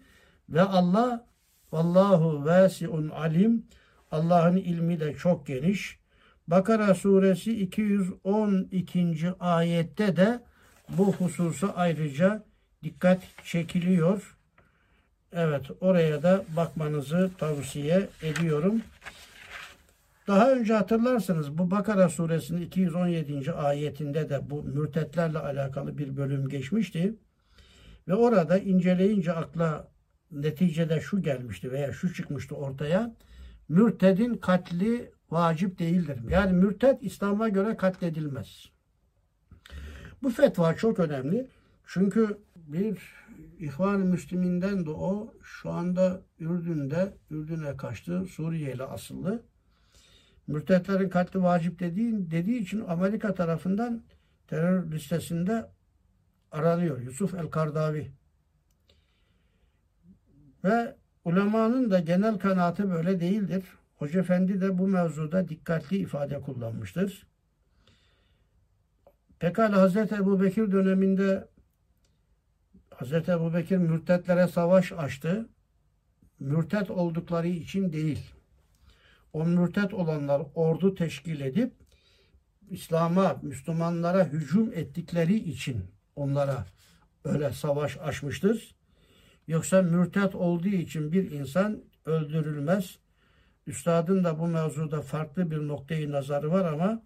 ve 0.48 0.62
Allah 0.62 1.26
vallahu 1.72 2.44
vasiun 2.44 3.08
alim 3.08 3.66
Allah'ın 4.10 4.56
ilmi 4.56 5.00
de 5.00 5.14
çok 5.14 5.46
geniş. 5.46 5.98
Bakara 6.46 6.94
suresi 6.94 7.60
212. 7.60 9.32
ayette 9.40 10.16
de 10.16 10.40
bu 10.88 11.12
hususa 11.12 11.68
ayrıca 11.68 12.44
dikkat 12.82 13.22
çekiliyor. 13.44 14.36
Evet 15.32 15.70
oraya 15.80 16.22
da 16.22 16.44
bakmanızı 16.56 17.30
tavsiye 17.38 18.08
ediyorum. 18.22 18.82
Daha 20.26 20.52
önce 20.52 20.74
hatırlarsınız 20.74 21.58
bu 21.58 21.70
Bakara 21.70 22.08
suresinin 22.08 22.62
217. 22.62 23.52
ayetinde 23.52 24.28
de 24.28 24.50
bu 24.50 24.62
mürtetlerle 24.62 25.38
alakalı 25.38 25.98
bir 25.98 26.16
bölüm 26.16 26.48
geçmişti. 26.48 27.14
Ve 28.08 28.14
orada 28.14 28.58
inceleyince 28.58 29.32
akla 29.32 29.88
neticede 30.30 31.00
şu 31.00 31.22
gelmişti 31.22 31.72
veya 31.72 31.92
şu 31.92 32.14
çıkmıştı 32.14 32.54
ortaya. 32.54 33.14
Mürtedin 33.68 34.34
katli 34.34 35.13
vacip 35.34 35.78
değildir. 35.78 36.18
Yani 36.28 36.52
mürted 36.52 37.00
İslam'a 37.00 37.48
göre 37.48 37.76
katledilmez. 37.76 38.70
Bu 40.22 40.30
fetva 40.30 40.74
çok 40.74 40.98
önemli. 40.98 41.48
Çünkü 41.86 42.38
bir 42.56 42.98
İhvan-ı 43.58 44.04
Müslüminden 44.04 44.86
de 44.86 44.90
o 44.90 45.34
şu 45.42 45.70
anda 45.70 46.20
Ürdün'de, 46.40 47.14
Ürdün'e 47.30 47.76
kaçtı, 47.76 48.24
Suriyeli 48.24 48.82
asıllı. 48.82 49.42
Mürtetlerin 50.46 51.08
katli 51.08 51.42
vacip 51.42 51.78
dediği, 51.78 52.30
dediği 52.30 52.58
için 52.58 52.84
Amerika 52.88 53.34
tarafından 53.34 54.02
terör 54.46 54.92
listesinde 54.92 55.70
aranıyor. 56.52 57.00
Yusuf 57.00 57.34
el-Kardavi. 57.34 58.12
Ve 60.64 60.96
ulemanın 61.24 61.90
da 61.90 61.98
genel 61.98 62.38
kanaati 62.38 62.90
böyle 62.90 63.20
değildir. 63.20 63.64
Hoca 64.04 64.20
Efendi 64.20 64.60
de 64.60 64.78
bu 64.78 64.88
mevzuda 64.88 65.48
dikkatli 65.48 65.96
ifade 65.96 66.40
kullanmıştır. 66.40 67.26
Pekala 69.38 69.80
Hazreti 69.80 70.14
Ebu 70.14 70.40
Bekir 70.40 70.72
döneminde 70.72 71.48
Hazreti 72.90 73.30
Ebu 73.30 73.54
Bekir 73.54 73.76
mürtetlere 73.76 74.48
savaş 74.48 74.92
açtı. 74.92 75.48
Mürtet 76.40 76.90
oldukları 76.90 77.48
için 77.48 77.92
değil. 77.92 78.30
O 79.32 79.44
mürtet 79.46 79.94
olanlar 79.94 80.42
ordu 80.54 80.94
teşkil 80.94 81.40
edip 81.40 81.72
İslam'a, 82.70 83.40
Müslümanlara 83.42 84.24
hücum 84.24 84.72
ettikleri 84.72 85.36
için 85.36 85.84
onlara 86.16 86.66
öyle 87.24 87.52
savaş 87.52 87.96
açmıştır. 87.96 88.74
Yoksa 89.48 89.82
mürtet 89.82 90.34
olduğu 90.34 90.68
için 90.68 91.12
bir 91.12 91.30
insan 91.30 91.82
öldürülmez. 92.06 93.03
Üstadın 93.66 94.24
da 94.24 94.38
bu 94.38 94.46
mevzuda 94.46 95.02
farklı 95.02 95.50
bir 95.50 95.58
noktayı 95.58 96.12
nazarı 96.12 96.50
var 96.50 96.72
ama 96.72 97.02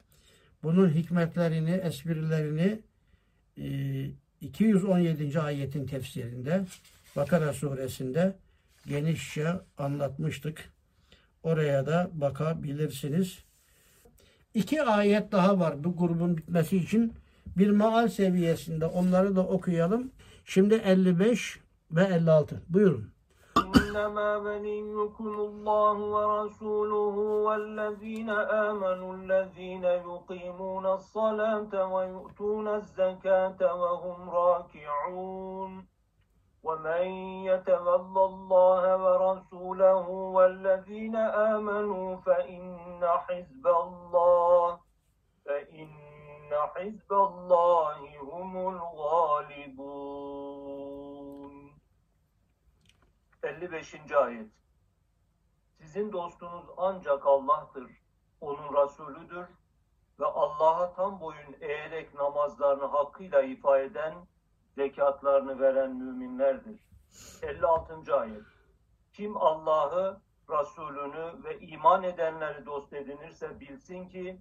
bunun 0.62 0.88
hikmetlerini, 0.88 1.70
esprilerini 1.70 2.80
217. 4.40 5.40
ayetin 5.40 5.86
tefsirinde 5.86 6.64
Bakara 7.16 7.52
suresinde 7.52 8.36
genişçe 8.86 9.52
anlatmıştık. 9.78 10.72
Oraya 11.42 11.86
da 11.86 12.10
bakabilirsiniz. 12.12 13.38
İki 14.54 14.82
ayet 14.82 15.32
daha 15.32 15.60
var 15.60 15.84
bu 15.84 15.96
grubun 15.96 16.36
bitmesi 16.36 16.76
için. 16.76 17.12
Bir 17.56 17.70
maal 17.70 18.08
seviyesinde 18.08 18.86
onları 18.86 19.36
da 19.36 19.46
okuyalım. 19.46 20.10
Şimdi 20.44 20.74
55 20.74 21.58
ve 21.90 22.04
56. 22.04 22.62
Buyurun. 22.68 23.10
إنما 23.66 24.36
وليكم 24.36 25.34
الله 25.48 25.96
ورسوله 26.16 27.16
والذين 27.46 28.30
آمنوا 28.30 29.14
الذين 29.14 29.84
يقيمون 29.84 30.86
الصلاة 30.86 31.72
ويؤتون 31.94 32.68
الزكاة 32.68 33.74
وهم 33.74 34.30
راكعون. 34.30 35.86
ومن 36.62 37.06
يتول 37.50 38.18
الله 38.18 38.82
ورسوله 39.04 40.08
والذين 40.08 41.16
آمنوا 41.16 42.16
فإن 42.16 43.00
حزب 43.04 43.66
الله 43.66 44.78
فإن 45.46 45.88
حزب 46.74 47.12
الله 47.12 47.98
هم 48.32 48.52
الغالبون. 48.74 50.47
55. 53.42 54.12
ayet 54.12 54.50
Sizin 55.80 56.12
dostunuz 56.12 56.66
ancak 56.76 57.26
Allah'tır, 57.26 57.90
onun 58.40 58.82
Resulüdür 58.82 59.46
ve 60.20 60.26
Allah'a 60.26 60.94
tam 60.94 61.20
boyun 61.20 61.56
eğerek 61.60 62.14
namazlarını 62.14 62.84
hakkıyla 62.84 63.42
ifa 63.42 63.78
eden, 63.78 64.14
zekatlarını 64.74 65.60
veren 65.60 65.90
müminlerdir. 65.90 66.80
56. 67.42 68.16
ayet 68.16 68.42
Kim 69.12 69.36
Allah'ı, 69.36 70.20
Resulünü 70.50 71.44
ve 71.44 71.58
iman 71.60 72.02
edenleri 72.02 72.66
dost 72.66 72.92
edinirse 72.92 73.60
bilsin 73.60 74.08
ki 74.08 74.40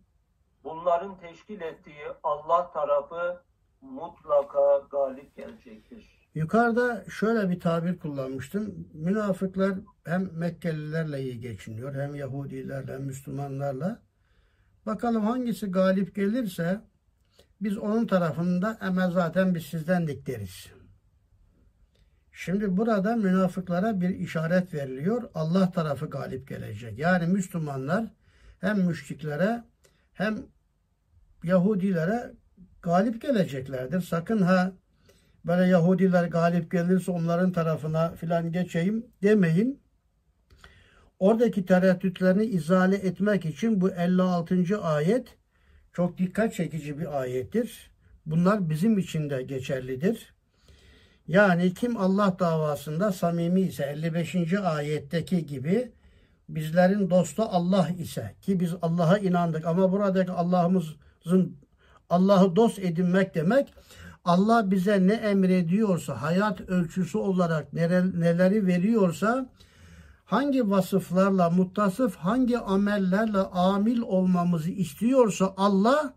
bunların 0.64 1.18
teşkil 1.18 1.62
ettiği 1.62 2.06
Allah 2.24 2.72
tarafı 2.72 3.44
mutlaka 3.82 4.78
galip 4.78 5.36
gelecektir. 5.36 6.17
Yukarıda 6.38 7.06
şöyle 7.10 7.50
bir 7.50 7.60
tabir 7.60 7.98
kullanmıştım. 8.00 8.88
Münafıklar 8.94 9.74
hem 10.06 10.30
Mekkelilerle 10.34 11.22
iyi 11.22 11.40
geçiniyor, 11.40 11.96
hem 11.96 12.16
Yahudilerle, 12.16 12.94
hem 12.94 13.04
Müslümanlarla. 13.04 14.02
Bakalım 14.86 15.26
hangisi 15.26 15.68
galip 15.72 16.16
gelirse 16.16 16.82
biz 17.62 17.78
onun 17.78 18.08
tarafında 18.08 18.78
ama 18.82 19.12
zaten 19.12 19.56
biz 19.56 19.66
sizdendik 19.66 20.28
deriz. 20.28 20.68
Şimdi 22.32 22.78
burada 22.78 23.16
münafıklara 23.16 24.02
bir 24.02 24.10
işaret 24.10 24.74
veriliyor. 24.74 25.30
Allah 25.34 25.72
tarafı 25.72 26.06
galip 26.06 26.48
gelecek. 26.48 27.00
Yani 27.00 27.28
Müslümanlar 27.28 28.06
hem 28.60 28.80
müşriklere 28.80 29.64
hem 30.14 30.38
Yahudilere 31.44 32.34
galip 32.82 33.22
geleceklerdir. 33.22 34.02
Sakın 34.02 34.42
ha 34.42 34.74
böyle 35.48 35.70
Yahudiler 35.70 36.26
galip 36.26 36.72
gelirse 36.72 37.12
onların 37.12 37.52
tarafına 37.52 38.12
filan 38.12 38.52
geçeyim 38.52 39.06
demeyin. 39.24 39.82
Oradaki 41.20 41.66
tereddütlerini 41.66 42.46
izale 42.46 42.96
etmek 42.96 43.46
için 43.46 43.82
bu 43.82 43.90
56. 43.90 44.82
ayet 44.82 45.28
çok 45.94 46.18
dikkat 46.18 46.54
çekici 46.54 47.00
bir 47.00 47.22
ayettir. 47.22 47.92
Bunlar 48.26 48.70
bizim 48.70 48.98
için 48.98 49.30
de 49.30 49.44
geçerlidir. 49.44 50.34
Yani 51.28 51.74
kim 51.74 51.98
Allah 51.98 52.36
davasında 52.40 53.12
samimi 53.12 53.62
ise 53.62 53.84
55. 53.84 54.54
ayetteki 54.54 55.46
gibi 55.46 55.92
bizlerin 56.50 57.10
dostu 57.10 57.44
Allah 57.44 57.90
ise 58.00 58.36
ki 58.42 58.60
biz 58.60 58.74
Allah'a 58.82 59.18
inandık 59.18 59.66
ama 59.66 59.92
buradaki 59.92 60.32
Allah'ımızın 60.32 61.58
Allah'ı 62.10 62.56
dost 62.56 62.80
edinmek 62.80 63.36
demek 63.36 63.74
Allah 64.28 64.72
bize 64.72 65.08
ne 65.08 65.14
emrediyorsa 65.14 66.22
hayat 66.22 66.62
ölçüsü 66.62 67.18
olarak 67.18 67.74
neleri 67.74 68.68
veriyorsa 68.68 69.50
hangi 70.26 70.70
vasıflarla 70.70 71.50
muttasıf 71.50 72.16
hangi 72.16 72.58
amellerle 72.58 73.38
amil 73.38 74.02
olmamızı 74.02 74.72
istiyorsa 74.72 75.54
Allah 75.58 76.14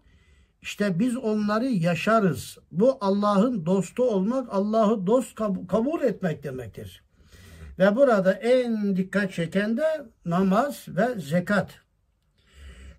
işte 0.62 0.98
biz 0.98 1.16
onları 1.16 1.66
yaşarız. 1.66 2.58
Bu 2.72 2.98
Allah'ın 3.00 3.66
dostu 3.66 4.02
olmak, 4.02 4.48
Allah'ı 4.50 5.06
dost 5.06 5.34
kabul 5.68 6.02
etmek 6.02 6.42
demektir. 6.42 7.04
Ve 7.78 7.96
burada 7.96 8.32
en 8.32 8.96
dikkat 8.96 9.32
çeken 9.32 9.76
de 9.76 10.06
namaz 10.24 10.86
ve 10.88 11.20
zekat. 11.20 11.70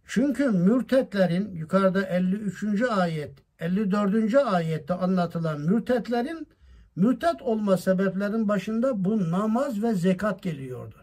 Çünkü 0.06 0.50
mürtetlerin 0.52 1.56
yukarıda 1.56 2.08
53. 2.08 2.82
ayet, 2.82 3.32
54. 3.62 4.36
ayette 4.36 4.94
anlatılan 4.94 5.62
mürtetlerin 5.62 6.48
mürtet 6.96 7.42
olma 7.42 7.78
sebeplerin 7.78 8.48
başında 8.48 9.06
bu 9.06 9.32
namaz 9.32 9.84
ve 9.84 9.94
zekat 9.94 10.44
geliyordu. 10.44 10.96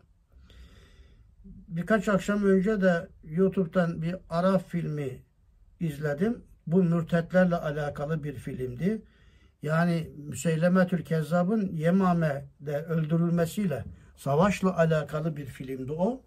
Birkaç 1.69 2.09
akşam 2.09 2.45
önce 2.45 2.81
de 2.81 3.09
YouTube'dan 3.25 4.03
bir 4.03 4.17
Arap 4.31 4.69
filmi 4.69 5.23
izledim. 5.81 6.43
Bu 6.67 6.83
mürtetlerle 6.83 7.57
alakalı 7.57 8.25
bir 8.25 8.35
filmdi. 8.35 9.03
Yani 9.63 10.11
Müseylemetül 10.17 11.05
Kezzab'ın 11.05 11.67
Yemame'de 11.73 12.85
öldürülmesiyle 12.85 13.85
savaşla 14.17 14.77
alakalı 14.77 15.37
bir 15.37 15.47
filmdi 15.47 15.93
o. 15.93 16.23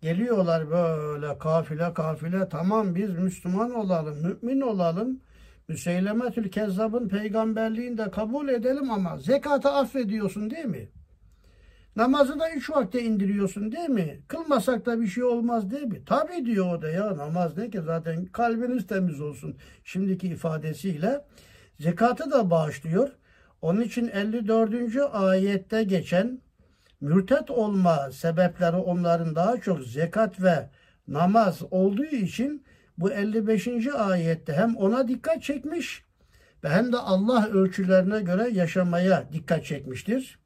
Geliyorlar 0.00 0.70
böyle 0.70 1.38
kafile 1.38 1.94
kafile 1.94 2.48
tamam 2.48 2.94
biz 2.94 3.10
Müslüman 3.10 3.74
olalım, 3.74 4.16
mümin 4.22 4.60
olalım. 4.60 5.20
Müseylemetül 5.68 6.50
Kezzab'ın 6.50 7.08
peygamberliğini 7.08 7.98
de 7.98 8.10
kabul 8.10 8.48
edelim 8.48 8.90
ama 8.90 9.18
zekatı 9.18 9.68
affediyorsun 9.68 10.50
değil 10.50 10.64
mi? 10.64 10.88
Namazı 11.96 12.40
da 12.40 12.50
üç 12.50 12.70
vakte 12.70 13.02
indiriyorsun 13.02 13.72
değil 13.72 13.88
mi? 13.88 14.20
Kılmasak 14.28 14.86
da 14.86 15.00
bir 15.00 15.06
şey 15.06 15.24
olmaz 15.24 15.70
değil 15.70 15.86
mi? 15.86 16.02
Tabii 16.06 16.46
diyor 16.46 16.74
o 16.74 16.82
da 16.82 16.88
ya 16.88 17.16
namaz 17.16 17.56
ne 17.56 17.70
ki 17.70 17.80
zaten 17.80 18.26
kalbiniz 18.26 18.86
temiz 18.86 19.20
olsun 19.20 19.56
şimdiki 19.84 20.28
ifadesiyle. 20.28 21.24
Zekatı 21.80 22.30
da 22.30 22.50
bağışlıyor. 22.50 23.10
Onun 23.62 23.80
için 23.80 24.08
54. 24.08 24.96
ayette 25.12 25.82
geçen 25.82 26.40
mürtet 27.00 27.50
olma 27.50 28.10
sebepleri 28.12 28.76
onların 28.76 29.34
daha 29.34 29.60
çok 29.60 29.80
zekat 29.80 30.42
ve 30.42 30.68
namaz 31.08 31.62
olduğu 31.70 32.04
için 32.04 32.64
bu 32.98 33.10
55. 33.10 33.68
ayette 33.86 34.52
hem 34.52 34.76
ona 34.76 35.08
dikkat 35.08 35.42
çekmiş 35.42 36.04
ve 36.64 36.68
hem 36.68 36.92
de 36.92 36.96
Allah 36.96 37.48
ölçülerine 37.48 38.20
göre 38.20 38.48
yaşamaya 38.50 39.24
dikkat 39.32 39.64
çekmiştir. 39.64 40.38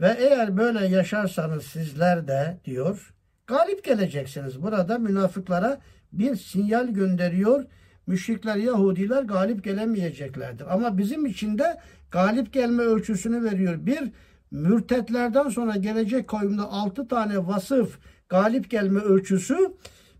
Ve 0.00 0.16
eğer 0.18 0.56
böyle 0.56 0.86
yaşarsanız 0.86 1.62
sizler 1.62 2.28
de 2.28 2.58
diyor 2.64 3.14
galip 3.46 3.84
geleceksiniz. 3.84 4.62
Burada 4.62 4.98
münafıklara 4.98 5.80
bir 6.12 6.36
sinyal 6.36 6.88
gönderiyor. 6.88 7.64
Müşrikler, 8.06 8.56
Yahudiler 8.56 9.22
galip 9.22 9.64
gelemeyeceklerdir. 9.64 10.74
Ama 10.74 10.98
bizim 10.98 11.26
için 11.26 11.58
de 11.58 11.80
galip 12.10 12.52
gelme 12.52 12.82
ölçüsünü 12.82 13.44
veriyor. 13.44 13.86
Bir, 13.86 14.12
mürtetlerden 14.50 15.48
sonra 15.48 15.76
gelecek 15.76 16.28
koyumda 16.28 16.62
altı 16.62 17.08
tane 17.08 17.46
vasıf 17.46 17.98
galip 18.28 18.70
gelme 18.70 19.00
ölçüsü. 19.00 19.56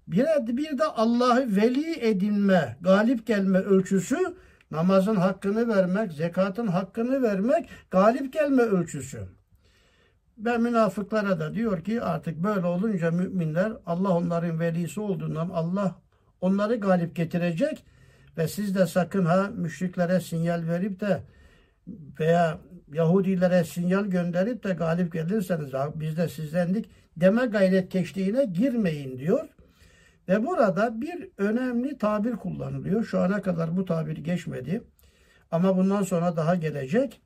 Bir, 0.08 0.26
bir 0.46 0.78
de 0.78 0.84
Allah'ı 0.84 1.56
veli 1.56 2.06
edinme, 2.06 2.76
galip 2.80 3.26
gelme 3.26 3.58
ölçüsü. 3.58 4.16
Namazın 4.70 5.16
hakkını 5.16 5.68
vermek, 5.68 6.12
zekatın 6.12 6.66
hakkını 6.66 7.22
vermek, 7.22 7.68
galip 7.90 8.32
gelme 8.32 8.62
ölçüsü. 8.62 9.28
Ve 10.38 10.58
münafıklara 10.58 11.40
da 11.40 11.54
diyor 11.54 11.84
ki 11.84 12.02
artık 12.02 12.36
böyle 12.36 12.66
olunca 12.66 13.10
müminler 13.10 13.72
Allah 13.86 14.16
onların 14.16 14.60
velisi 14.60 15.00
olduğundan 15.00 15.48
Allah 15.48 15.94
onları 16.40 16.76
galip 16.76 17.16
getirecek 17.16 17.84
ve 18.38 18.48
siz 18.48 18.74
de 18.74 18.86
sakın 18.86 19.24
ha 19.24 19.50
müşriklere 19.56 20.20
sinyal 20.20 20.66
verip 20.66 21.00
de 21.00 21.22
veya 22.20 22.58
Yahudilere 22.92 23.64
sinyal 23.64 24.04
gönderip 24.04 24.64
de 24.64 24.72
galip 24.72 25.12
gelirseniz 25.12 25.72
biz 25.94 26.16
de 26.16 26.28
sizdendik 26.28 26.90
deme 27.16 27.46
gayret 27.46 27.88
keşliğine 27.88 28.44
girmeyin 28.44 29.18
diyor. 29.18 29.48
Ve 30.28 30.46
burada 30.46 31.00
bir 31.00 31.28
önemli 31.38 31.98
tabir 31.98 32.32
kullanılıyor. 32.32 33.04
Şu 33.04 33.20
ana 33.20 33.42
kadar 33.42 33.76
bu 33.76 33.84
tabir 33.84 34.16
geçmedi. 34.16 34.84
Ama 35.50 35.76
bundan 35.76 36.02
sonra 36.02 36.36
daha 36.36 36.54
gelecek. 36.54 37.20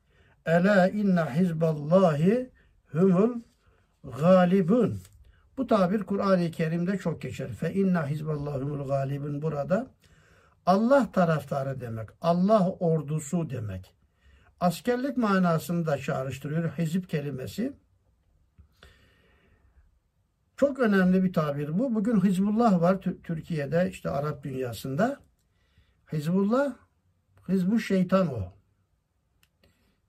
Ela 0.46 0.88
inna 0.88 1.34
hizballahi 1.34 2.50
humul 2.92 3.40
galibun. 4.20 5.00
Bu 5.56 5.66
tabir 5.66 6.02
Kur'an-ı 6.02 6.50
Kerim'de 6.50 6.98
çok 6.98 7.22
geçer. 7.22 7.48
Fe 7.52 7.72
inna 7.72 8.06
hizballahumul 8.06 8.88
galibun 8.88 9.42
burada 9.42 9.86
Allah 10.66 11.12
taraftarı 11.12 11.80
demek. 11.80 12.08
Allah 12.20 12.70
ordusu 12.70 13.50
demek. 13.50 13.94
Askerlik 14.60 15.16
manasını 15.16 15.86
da 15.86 15.98
çağrıştırıyor 15.98 16.70
hizip 16.78 17.08
kelimesi. 17.08 17.72
Çok 20.58 20.78
önemli 20.78 21.24
bir 21.24 21.32
tabir 21.32 21.78
bu. 21.78 21.94
Bugün 21.94 22.20
Hizbullah 22.20 22.80
var 22.80 23.00
Türkiye'de 23.24 23.90
işte 23.90 24.10
Arap 24.10 24.44
dünyasında. 24.44 25.20
Hizbullah, 26.12 26.74
Hizbu 27.48 27.80
şeytan 27.80 28.28
o. 28.28 28.52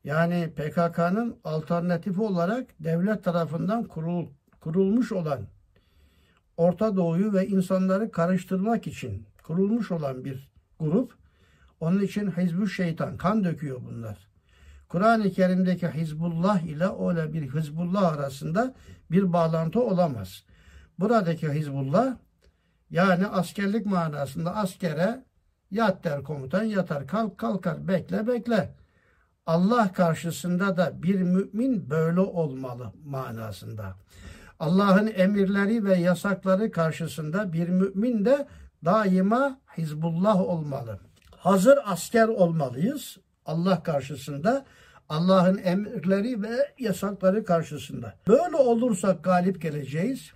Yani 0.04 0.54
PKK'nın 0.56 1.38
alternatifi 1.44 2.22
olarak 2.22 2.68
devlet 2.80 3.24
tarafından 3.24 3.84
kurul, 3.84 4.28
kurulmuş 4.60 5.12
olan 5.12 5.40
Orta 6.58 6.96
Doğu'yu 6.96 7.34
ve 7.34 7.48
insanları 7.48 8.12
karıştırmak 8.12 8.88
için 8.88 9.26
kurulmuş 9.44 9.92
olan 9.92 10.26
bir 10.26 10.50
grup. 10.80 11.14
Onun 11.80 12.02
için 12.02 12.32
Hizbü 12.32 12.70
Şeytan 12.70 13.18
kan 13.18 13.44
döküyor 13.44 13.82
bunlar. 13.90 14.29
Kur'an-ı 14.90 15.32
Kerim'deki 15.32 15.88
Hizbullah 15.88 16.62
ile 16.62 16.86
öyle 17.10 17.34
bir 17.34 17.54
Hizbullah 17.54 18.14
arasında 18.14 18.74
bir 19.12 19.34
bağlantı 19.34 19.82
olamaz. 19.82 20.44
Buradaki 21.00 21.50
Hizbullah 21.50 22.18
yani 22.90 23.28
askerlik 23.28 23.86
manasında 23.86 24.56
askere 24.56 25.24
yat 25.72 26.04
der 26.04 26.24
komutan 26.24 26.64
yatar 26.64 27.08
kalk 27.08 27.38
kalkar 27.38 27.88
bekle 27.88 28.28
bekle. 28.28 28.76
Allah 29.46 29.94
karşısında 29.94 30.78
da 30.78 31.04
bir 31.04 31.22
mümin 31.22 31.90
böyle 31.90 32.20
olmalı 32.20 32.94
manasında. 33.06 33.96
Allah'ın 34.60 35.12
emirleri 35.16 35.86
ve 35.86 35.96
yasakları 35.96 36.72
karşısında 36.72 37.54
bir 37.54 37.70
mümin 37.70 38.26
de 38.26 38.48
daima 38.86 39.60
Hizbullah 39.78 40.42
olmalı. 40.42 41.00
Hazır 41.38 41.80
asker 41.86 42.28
olmalıyız 42.28 43.18
Allah 43.46 43.84
karşısında. 43.84 44.66
Allah'ın 45.10 45.58
emirleri 45.64 46.42
ve 46.42 46.74
yasakları 46.80 47.46
karşısında. 47.46 48.16
Böyle 48.28 48.56
olursak 48.56 49.24
galip 49.24 49.62
geleceğiz. 49.62 50.32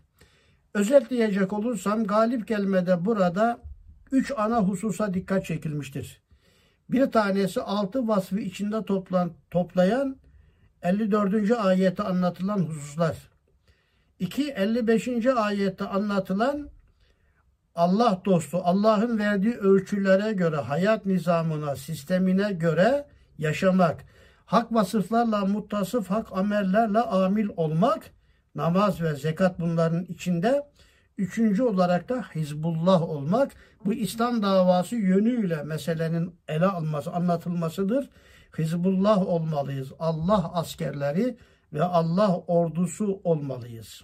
Özetleyecek 0.73 1.53
olursam 1.53 2.03
galip 2.03 2.47
gelmede 2.47 3.05
burada 3.05 3.59
üç 4.11 4.31
ana 4.37 4.61
hususa 4.61 5.13
dikkat 5.13 5.45
çekilmiştir. 5.45 6.21
Bir 6.89 7.11
tanesi 7.11 7.61
altı 7.61 8.07
vasfı 8.07 8.39
içinde 8.39 8.85
toplan, 8.85 9.31
toplayan 9.51 10.17
54. 10.81 11.51
ayette 11.51 12.03
anlatılan 12.03 12.59
hususlar. 12.59 13.17
2. 14.19 14.51
55. 14.51 15.07
ayette 15.25 15.85
anlatılan 15.85 16.69
Allah 17.75 18.21
dostu, 18.25 18.61
Allah'ın 18.63 19.19
verdiği 19.19 19.55
ölçülere 19.55 20.33
göre, 20.33 20.55
hayat 20.55 21.05
nizamına, 21.05 21.75
sistemine 21.75 22.53
göre 22.53 23.05
yaşamak. 23.37 24.05
Hak 24.45 24.73
vasıflarla 24.73 25.45
muttasıf, 25.45 26.09
hak 26.09 26.27
amellerle 26.31 26.99
amil 26.99 27.47
olmak, 27.57 28.11
namaz 28.55 29.01
ve 29.01 29.15
zekat 29.15 29.59
bunların 29.59 30.03
içinde. 30.03 30.63
Üçüncü 31.17 31.63
olarak 31.63 32.09
da 32.09 32.21
Hizbullah 32.35 33.01
olmak. 33.01 33.51
Bu 33.85 33.93
İslam 33.93 34.41
davası 34.41 34.95
yönüyle 34.95 35.63
meselenin 35.63 36.35
ele 36.47 36.65
alması, 36.65 37.11
anlatılmasıdır. 37.11 38.09
Hizbullah 38.57 39.27
olmalıyız. 39.27 39.91
Allah 39.99 40.53
askerleri 40.53 41.37
ve 41.73 41.83
Allah 41.83 42.37
ordusu 42.37 43.21
olmalıyız. 43.23 44.03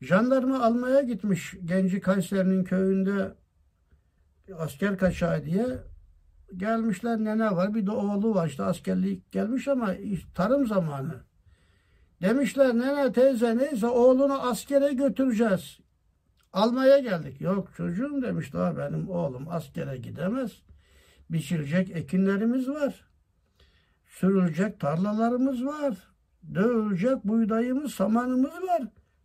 Jandarma 0.00 0.62
almaya 0.62 1.02
gitmiş 1.02 1.54
Genci 1.64 2.00
Kayseri'nin 2.00 2.64
köyünde 2.64 3.34
asker 4.58 4.98
kaçağı 4.98 5.44
diye 5.44 5.66
gelmişler 6.58 7.18
nene 7.18 7.56
var 7.56 7.74
bir 7.74 7.86
de 7.86 7.90
oğlu 7.90 8.34
var 8.34 8.48
işte 8.48 8.62
askerlik 8.62 9.32
gelmiş 9.32 9.68
ama 9.68 9.94
tarım 10.34 10.66
zamanı. 10.66 11.14
Demişler 12.22 12.74
nene 12.74 13.12
teyze 13.12 13.56
neyse 13.56 13.86
oğlunu 13.86 14.48
askere 14.48 14.92
götüreceğiz. 14.92 15.78
Almaya 16.52 16.98
geldik. 16.98 17.40
Yok 17.40 17.68
çocuğum 17.76 18.22
demiş 18.22 18.52
daha 18.52 18.78
benim 18.78 19.10
oğlum 19.10 19.46
askere 19.50 19.96
gidemez. 19.96 20.62
Biçilecek 21.30 21.90
ekinlerimiz 21.90 22.68
var. 22.68 23.04
Sürülecek 24.06 24.80
tarlalarımız 24.80 25.66
var. 25.66 25.94
Dövülecek 26.54 27.24
buğdayımız, 27.24 27.94
samanımız 27.94 28.62
var. 28.62 28.82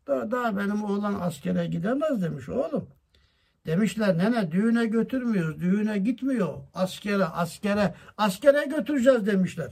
Daha, 0.07 0.31
daha 0.31 0.57
benim 0.57 0.83
oğlan 0.83 1.15
askere 1.21 1.65
gidemez 1.65 2.21
demiş 2.21 2.49
oğlum. 2.49 2.89
Demişler 3.69 4.17
nene 4.17 4.51
düğüne 4.51 4.85
götürmüyoruz. 4.85 5.59
Düğüne 5.59 5.97
gitmiyor. 5.97 6.53
Askere, 6.73 7.25
askere, 7.25 7.93
askere 8.17 8.65
götüreceğiz 8.65 9.25
demişler. 9.25 9.71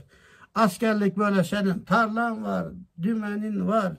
Askerlik 0.54 1.16
böyle 1.16 1.44
senin 1.44 1.78
tarlan 1.78 2.44
var, 2.44 2.66
dümenin 3.02 3.68
var, 3.68 3.92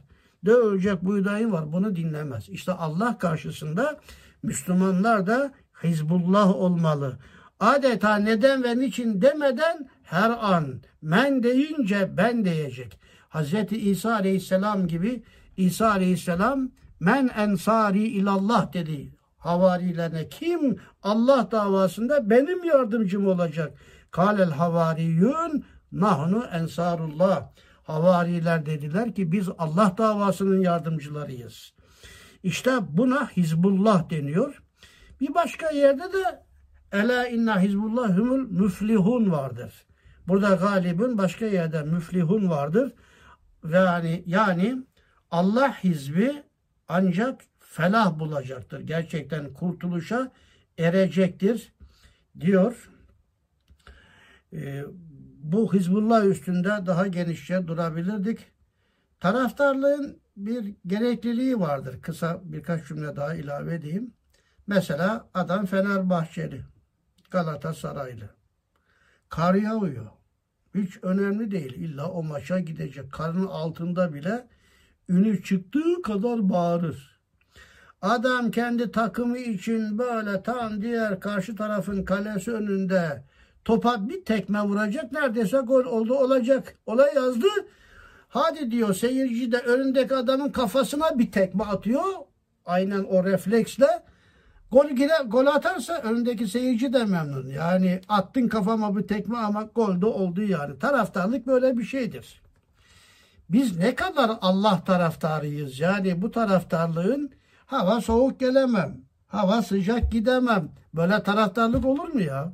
dövülecek 0.45 1.05
buğdayın 1.05 1.51
var. 1.51 1.73
Bunu 1.73 1.95
dinlemez. 1.95 2.49
İşte 2.49 2.71
Allah 2.71 3.17
karşısında 3.17 3.99
Müslümanlar 4.43 5.27
da 5.27 5.51
Hizbullah 5.83 6.55
olmalı. 6.55 7.17
Adeta 7.59 8.15
neden 8.15 8.63
ve 8.63 8.79
niçin 8.79 9.21
demeden 9.21 9.89
her 10.03 10.29
an 10.29 10.81
men 11.01 11.43
deyince 11.43 12.17
ben 12.17 12.45
diyecek. 12.45 12.99
Hz. 13.29 13.53
İsa 13.71 14.13
Aleyhisselam 14.13 14.87
gibi 14.87 15.23
İsa 15.57 15.91
Aleyhisselam 15.91 16.69
men 16.99 17.29
ensari 17.37 18.03
ilallah 18.03 18.73
dedi 18.73 19.18
havarilerine. 19.39 20.29
Kim 20.29 20.79
Allah 21.03 21.47
davasında 21.51 22.29
benim 22.29 22.63
yardımcım 22.63 23.27
olacak? 23.27 23.77
Kalel 24.11 24.51
havariyun 24.51 25.63
nahnu 25.91 26.45
ensarullah. 26.51 27.49
Havariler 27.83 28.65
dediler 28.65 29.15
ki 29.15 29.31
biz 29.31 29.49
Allah 29.57 29.95
davasının 29.97 30.61
yardımcılarıyız. 30.61 31.73
İşte 32.43 32.71
buna 32.81 33.29
Hizbullah 33.29 34.09
deniyor. 34.09 34.63
Bir 35.21 35.33
başka 35.33 35.69
yerde 35.69 36.03
de 36.03 36.43
Ela 36.91 37.27
inna 37.27 37.59
hizbullahumul 37.59 38.51
müflihun 38.51 39.31
vardır. 39.31 39.73
Burada 40.27 40.55
galibin 40.55 41.17
başka 41.17 41.45
yerde 41.45 41.83
müflihun 41.83 42.49
vardır. 42.49 42.93
Yani, 43.73 44.23
yani 44.25 44.83
Allah 45.31 45.83
hizbi 45.83 46.43
ancak 46.87 47.41
felah 47.69 48.19
bulacaktır. 48.19 48.79
Gerçekten 48.79 49.53
kurtuluşa 49.53 50.31
erecektir 50.77 51.73
diyor. 52.39 52.89
Ee, 54.53 54.83
bu 55.43 55.73
Hizbullah 55.73 56.25
üstünde 56.25 56.69
daha 56.69 57.07
genişçe 57.07 57.67
durabilirdik. 57.67 58.39
Taraftarlığın 59.19 60.19
bir 60.37 60.75
gerekliliği 60.87 61.59
vardır. 61.59 62.01
Kısa 62.01 62.41
birkaç 62.43 62.87
cümle 62.87 63.15
daha 63.15 63.33
ilave 63.33 63.75
edeyim. 63.75 64.13
Mesela 64.67 65.29
adam 65.33 65.65
Fenerbahçeli, 65.65 66.61
Galatasaraylı. 67.31 68.29
Kar 69.29 69.55
yağıyor. 69.55 70.07
Hiç 70.75 70.99
önemli 71.01 71.51
değil. 71.51 71.73
İlla 71.73 72.11
o 72.11 72.23
maça 72.23 72.59
gidecek. 72.59 73.11
Karın 73.11 73.45
altında 73.45 74.13
bile 74.13 74.47
ünü 75.09 75.43
çıktığı 75.43 76.01
kadar 76.01 76.49
bağırır. 76.49 77.18
Adam 78.01 78.51
kendi 78.51 78.91
takımı 78.91 79.37
için 79.37 79.97
böyle 79.97 80.43
tam 80.43 80.81
diğer 80.81 81.19
karşı 81.19 81.55
tarafın 81.55 82.03
kalesi 82.03 82.51
önünde 82.51 83.23
topa 83.65 84.09
bir 84.09 84.25
tekme 84.25 84.61
vuracak. 84.61 85.11
Neredeyse 85.11 85.57
gol 85.57 85.85
oldu 85.85 86.13
olacak. 86.15 86.75
Olay 86.85 87.15
yazdı. 87.15 87.47
Hadi 88.29 88.71
diyor 88.71 88.93
seyirci 88.93 89.51
de 89.51 89.57
önündeki 89.57 90.15
adamın 90.15 90.49
kafasına 90.49 91.19
bir 91.19 91.31
tekme 91.31 91.63
atıyor. 91.63 92.03
Aynen 92.65 93.03
o 93.03 93.23
refleksle. 93.23 94.03
Gol 94.71 94.89
girer, 94.89 95.25
gol 95.25 95.45
atarsa 95.45 95.93
önündeki 95.93 96.47
seyirci 96.47 96.93
de 96.93 97.05
memnun. 97.05 97.47
Yani 97.47 98.01
attın 98.07 98.47
kafama 98.47 98.97
bir 98.97 99.07
tekme 99.07 99.37
ama 99.37 99.63
gol 99.75 100.01
de 100.01 100.05
oldu 100.05 100.41
yani. 100.41 100.79
Taraftarlık 100.79 101.47
böyle 101.47 101.77
bir 101.77 101.83
şeydir. 101.83 102.41
Biz 103.49 103.77
ne 103.77 103.95
kadar 103.95 104.31
Allah 104.41 104.83
taraftarıyız. 104.85 105.79
Yani 105.79 106.21
bu 106.21 106.31
taraftarlığın 106.31 107.31
hava 107.69 108.01
soğuk 108.01 108.39
gelemem. 108.39 109.01
Hava 109.27 109.61
sıcak 109.61 110.11
gidemem. 110.11 110.69
Böyle 110.93 111.23
taraftarlık 111.23 111.85
olur 111.85 112.07
mu 112.07 112.21
ya? 112.21 112.53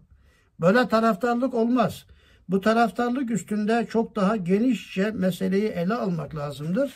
Böyle 0.60 0.88
taraftarlık 0.88 1.54
olmaz. 1.54 2.06
Bu 2.50 2.62
taraftarlık 2.62 3.32
üstünde 3.32 3.88
çok 3.90 4.16
daha 4.16 4.36
genişçe 4.36 5.12
meseleyi 5.12 5.68
ele 5.68 5.94
almak 5.94 6.36
lazımdır. 6.36 6.94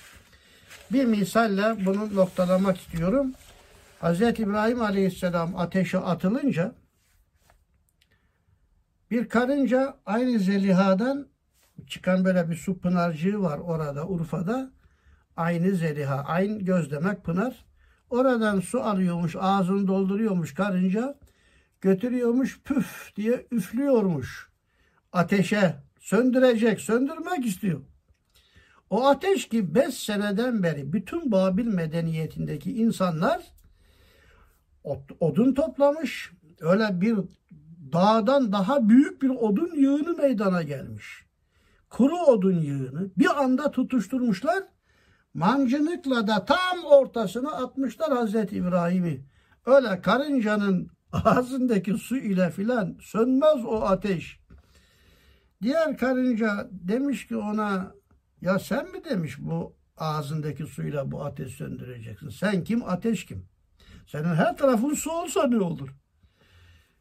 Bir 0.91 1.05
misalle 1.05 1.85
bunu 1.85 2.15
noktalamak 2.15 2.77
istiyorum. 2.77 3.33
Hz. 4.01 4.21
İbrahim 4.21 4.81
Aleyhisselam 4.81 5.57
ateşe 5.57 5.97
atılınca 5.97 6.75
bir 9.11 9.29
karınca 9.29 9.97
aynı 10.05 10.39
zelihadan 10.39 11.27
çıkan 11.87 12.25
böyle 12.25 12.49
bir 12.49 12.55
su 12.55 12.79
pınarcığı 12.79 13.41
var 13.41 13.57
orada 13.57 14.07
Urfa'da. 14.07 14.71
Aynı 15.37 15.75
zeliha, 15.75 16.23
aynı 16.27 16.59
göz 16.59 16.91
demek 16.91 17.23
pınar. 17.23 17.68
Oradan 18.09 18.59
su 18.59 18.81
alıyormuş, 18.81 19.35
ağzını 19.39 19.87
dolduruyormuş 19.87 20.53
karınca. 20.53 21.19
Götürüyormuş 21.81 22.61
püf 22.61 23.15
diye 23.15 23.45
üflüyormuş. 23.51 24.49
Ateşe 25.11 25.75
söndürecek, 25.99 26.81
söndürmek 26.81 27.45
istiyor. 27.45 27.81
O 28.89 29.05
ateş 29.05 29.49
ki 29.49 29.75
5 29.75 29.93
seneden 29.93 30.63
beri 30.63 30.93
bütün 30.93 31.31
Babil 31.31 31.65
medeniyetindeki 31.65 32.73
insanlar 32.73 33.43
odun 35.19 35.53
toplamış. 35.53 36.31
Öyle 36.59 37.01
bir 37.01 37.17
dağdan 37.93 38.51
daha 38.51 38.89
büyük 38.89 39.21
bir 39.21 39.29
odun 39.29 39.75
yığını 39.75 40.17
meydana 40.17 40.63
gelmiş. 40.63 41.25
Kuru 41.89 42.17
odun 42.17 42.59
yığını 42.59 43.09
bir 43.17 43.43
anda 43.43 43.71
tutuşturmuşlar. 43.71 44.63
Mancınıkla 45.33 46.27
da 46.27 46.45
tam 46.45 46.83
ortasına 46.85 47.51
atmışlar 47.51 48.13
Hazreti 48.13 48.55
İbrahim'i. 48.55 49.25
Öyle 49.65 50.01
karıncanın 50.01 50.89
ağzındaki 51.11 51.93
su 51.93 52.17
ile 52.17 52.49
filan 52.49 52.97
sönmez 53.01 53.65
o 53.65 53.81
ateş. 53.81 54.39
Diğer 55.61 55.97
karınca 55.97 56.67
demiş 56.71 57.27
ki 57.27 57.37
ona 57.37 57.91
ya 58.41 58.59
sen 58.59 58.91
mi 58.91 59.03
demiş 59.05 59.37
bu 59.39 59.75
ağzındaki 59.97 60.65
suyla 60.65 61.11
bu 61.11 61.23
ateş 61.23 61.53
söndüreceksin. 61.53 62.29
Sen 62.29 62.63
kim 62.63 62.83
ateş 62.83 63.25
kim? 63.25 63.45
Senin 64.07 64.35
her 64.35 64.57
tarafın 64.57 64.93
su 64.93 65.11
olsa 65.11 65.47
ne 65.47 65.59
olur? 65.59 65.89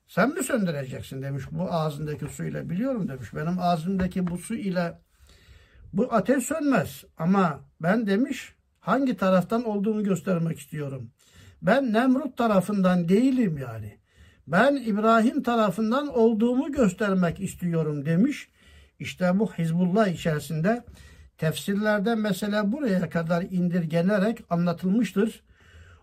Sen 0.07 0.35
mi 0.35 0.43
söndüreceksin 0.43 1.23
demiş 1.23 1.45
bu 1.51 1.73
ağzındaki 1.73 2.27
suyla 2.27 2.71
biliyorum 2.71 3.09
demiş. 3.09 3.35
Benim 3.35 3.59
ağzımdaki 3.59 4.27
bu 4.27 4.39
su 4.39 4.55
ile 4.55 5.01
bu 5.93 6.13
ateş 6.13 6.45
sönmez 6.45 7.05
ama 7.17 7.61
ben 7.83 8.07
demiş 8.07 8.55
hangi 8.81 9.17
taraftan 9.17 9.65
olduğunu 9.65 10.05
göstermek 10.05 10.59
istiyorum. 10.59 11.11
Ben 11.63 11.93
Nemrut 11.93 12.37
tarafından 12.37 13.09
değilim 13.09 13.59
yani. 13.59 13.99
Ben 14.47 14.77
İbrahim 14.77 15.43
tarafından 15.43 16.09
olduğumu 16.19 16.73
göstermek 16.73 17.41
istiyorum 17.41 18.05
demiş. 18.05 18.49
İşte 18.99 19.39
bu 19.39 19.53
Hizbullah 19.53 20.07
içerisinde 20.07 20.85
tefsirlerde 21.39 22.15
mesela 22.15 22.73
buraya 22.73 23.11
kadar 23.11 23.43
indirgenerek 23.43 24.39
anlatılmıştır. 24.51 25.43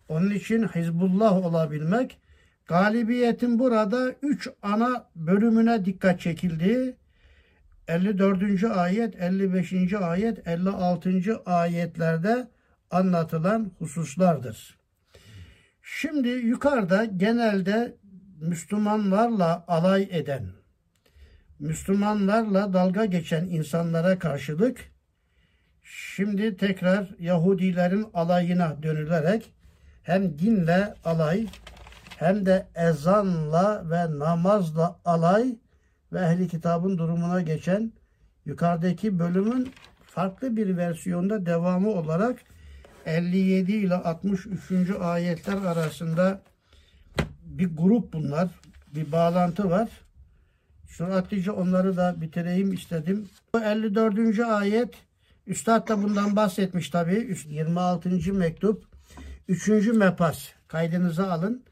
Onun 0.07 0.29
için 0.29 0.67
Hizbullah 0.67 1.45
olabilmek 1.45 2.19
galibiyetin 2.65 3.59
burada 3.59 4.15
üç 4.21 4.49
ana 4.61 5.05
bölümüne 5.15 5.85
dikkat 5.85 6.21
çekildi. 6.21 6.97
54. 7.87 8.63
ayet, 8.63 9.15
55. 9.21 9.93
ayet, 9.93 10.47
56. 10.47 11.41
ayetlerde 11.45 12.47
anlatılan 12.91 13.71
hususlardır. 13.79 14.79
Şimdi 15.81 16.27
yukarıda 16.27 17.05
genelde 17.05 17.97
Müslümanlarla 18.41 19.65
alay 19.67 20.07
eden, 20.11 20.45
Müslümanlarla 21.59 22.73
dalga 22.73 23.05
geçen 23.05 23.45
insanlara 23.45 24.19
karşılık 24.19 24.91
şimdi 25.83 26.57
tekrar 26.57 27.15
Yahudilerin 27.19 28.07
alayına 28.13 28.83
dönülerek 28.83 29.53
hem 30.03 30.39
dinle 30.39 30.93
alay 31.05 31.47
hem 32.17 32.45
de 32.45 32.67
ezanla 32.75 33.89
ve 33.89 34.19
namazla 34.19 34.99
alay 35.05 35.55
ve 36.13 36.19
ehli 36.19 36.47
kitabın 36.47 36.97
durumuna 36.97 37.41
geçen 37.41 37.93
yukarıdaki 38.45 39.19
bölümün 39.19 39.71
farklı 40.05 40.57
bir 40.57 40.77
versiyonda 40.77 41.45
devamı 41.45 41.89
olarak 41.89 42.39
57 43.05 43.71
ile 43.71 43.95
63. 43.95 44.91
ayetler 45.01 45.57
arasında 45.57 46.41
bir 47.45 47.77
grup 47.77 48.13
bunlar. 48.13 48.47
Bir 48.95 49.11
bağlantı 49.11 49.69
var. 49.69 49.89
Süratlice 50.87 51.51
onları 51.51 51.97
da 51.97 52.21
bitireyim 52.21 52.73
istedim. 52.73 53.29
Bu 53.53 53.59
54. 53.61 54.39
ayet 54.39 54.93
Üstad 55.47 55.87
da 55.87 56.03
bundan 56.03 56.35
bahsetmiş 56.35 56.89
tabi. 56.89 57.37
26. 57.47 58.33
mektup 58.33 58.83
3. 59.47 59.67
mepas 59.87 60.49
kaydınıza 60.67 61.31
alın. 61.31 61.63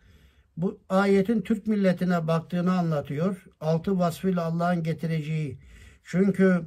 Bu 0.58 0.80
ayetin 0.90 1.42
Türk 1.42 1.68
milletine 1.68 2.28
baktığını 2.28 2.78
anlatıyor. 2.78 3.46
Altı 3.62 4.00
vasfıyla 4.00 4.44
Allah'ın 4.44 4.84
getireceği. 4.84 5.60
Çünkü 6.04 6.62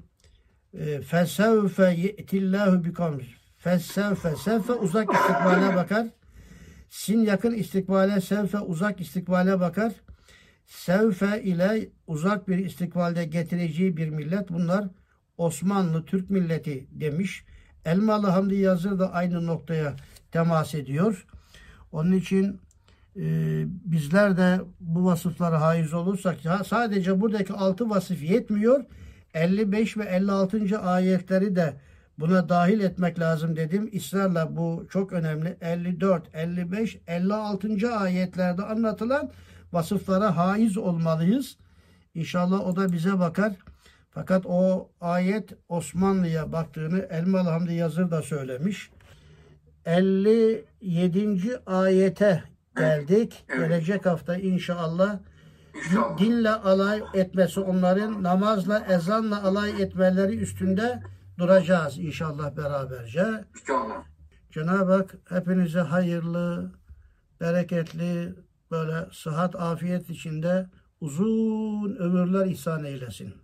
e, 0.74 1.00
fesevfe 1.00 1.94
ye'tillahu 1.96 2.84
bikom 2.84 3.20
fesevfe 3.58 4.36
sevfe 4.36 4.72
uzak 4.72 5.14
istikbale 5.14 5.76
bakar. 5.76 6.06
Sin 6.90 7.20
yakın 7.20 7.54
istikbale, 7.54 8.20
sevfe 8.20 8.58
uzak 8.58 9.00
istikbale 9.00 9.60
bakar. 9.60 9.92
Sevfe 10.66 11.42
ile 11.42 11.88
uzak 12.06 12.48
bir 12.48 12.58
istikbalde 12.58 13.24
getireceği 13.24 13.96
bir 13.96 14.08
millet 14.08 14.48
bunlar 14.48 14.88
Osmanlı 15.38 16.04
Türk 16.04 16.30
milleti 16.30 16.86
demiş. 16.90 17.44
Elmalı 17.84 18.26
Hamdi 18.26 18.54
Yazır 18.54 18.98
da 18.98 19.12
aynı 19.12 19.46
noktaya 19.46 19.96
temas 20.32 20.74
ediyor. 20.74 21.26
Onun 21.92 22.12
için 22.12 22.60
e, 23.16 23.64
bizler 23.84 24.36
de 24.36 24.60
bu 24.80 25.04
vasıflara 25.04 25.60
haiz 25.60 25.94
olursak 25.94 26.36
sadece 26.66 27.20
buradaki 27.20 27.52
altı 27.52 27.90
vasıf 27.90 28.22
yetmiyor. 28.22 28.84
55 29.34 29.96
ve 29.96 30.04
56. 30.04 30.78
ayetleri 30.78 31.56
de 31.56 31.74
buna 32.18 32.48
dahil 32.48 32.80
etmek 32.80 33.18
lazım 33.18 33.56
dedim. 33.56 33.88
İsrarla 33.92 34.56
bu 34.56 34.86
çok 34.90 35.12
önemli. 35.12 35.56
54, 35.60 36.34
55, 36.34 36.98
56. 37.06 37.96
ayetlerde 37.98 38.62
anlatılan 38.62 39.30
vasıflara 39.72 40.36
haiz 40.36 40.76
olmalıyız. 40.78 41.56
İnşallah 42.14 42.66
o 42.66 42.76
da 42.76 42.92
bize 42.92 43.18
bakar. 43.18 43.52
Fakat 44.10 44.46
o 44.46 44.90
ayet 45.00 45.52
Osmanlı'ya 45.68 46.52
baktığını 46.52 46.98
Elmalı 47.10 47.48
Hamdi 47.48 47.74
Yazır 47.74 48.10
da 48.10 48.22
söylemiş. 48.22 48.90
57. 49.86 51.58
ayete 51.66 52.42
geldik. 52.76 53.44
Evet. 53.48 53.68
Gelecek 53.68 54.06
hafta 54.06 54.36
inşallah 54.36 55.18
İnşallah. 55.74 56.18
dinle 56.18 56.50
alay 56.50 57.02
etmesi 57.14 57.60
onların 57.60 58.22
namazla 58.22 58.78
ezanla 58.88 59.42
alay 59.42 59.82
etmeleri 59.82 60.36
üstünde 60.36 61.02
duracağız 61.38 61.98
inşallah 61.98 62.56
beraberce. 62.56 63.44
İnşallah. 63.60 64.02
Cenab-ı 64.50 64.92
Hak 64.92 65.14
hepinize 65.28 65.80
hayırlı, 65.80 66.70
bereketli, 67.40 68.34
böyle 68.70 69.06
sıhhat, 69.12 69.56
afiyet 69.56 70.10
içinde 70.10 70.66
uzun 71.00 71.96
ömürler 71.96 72.46
ihsan 72.46 72.84
eylesin. 72.84 73.34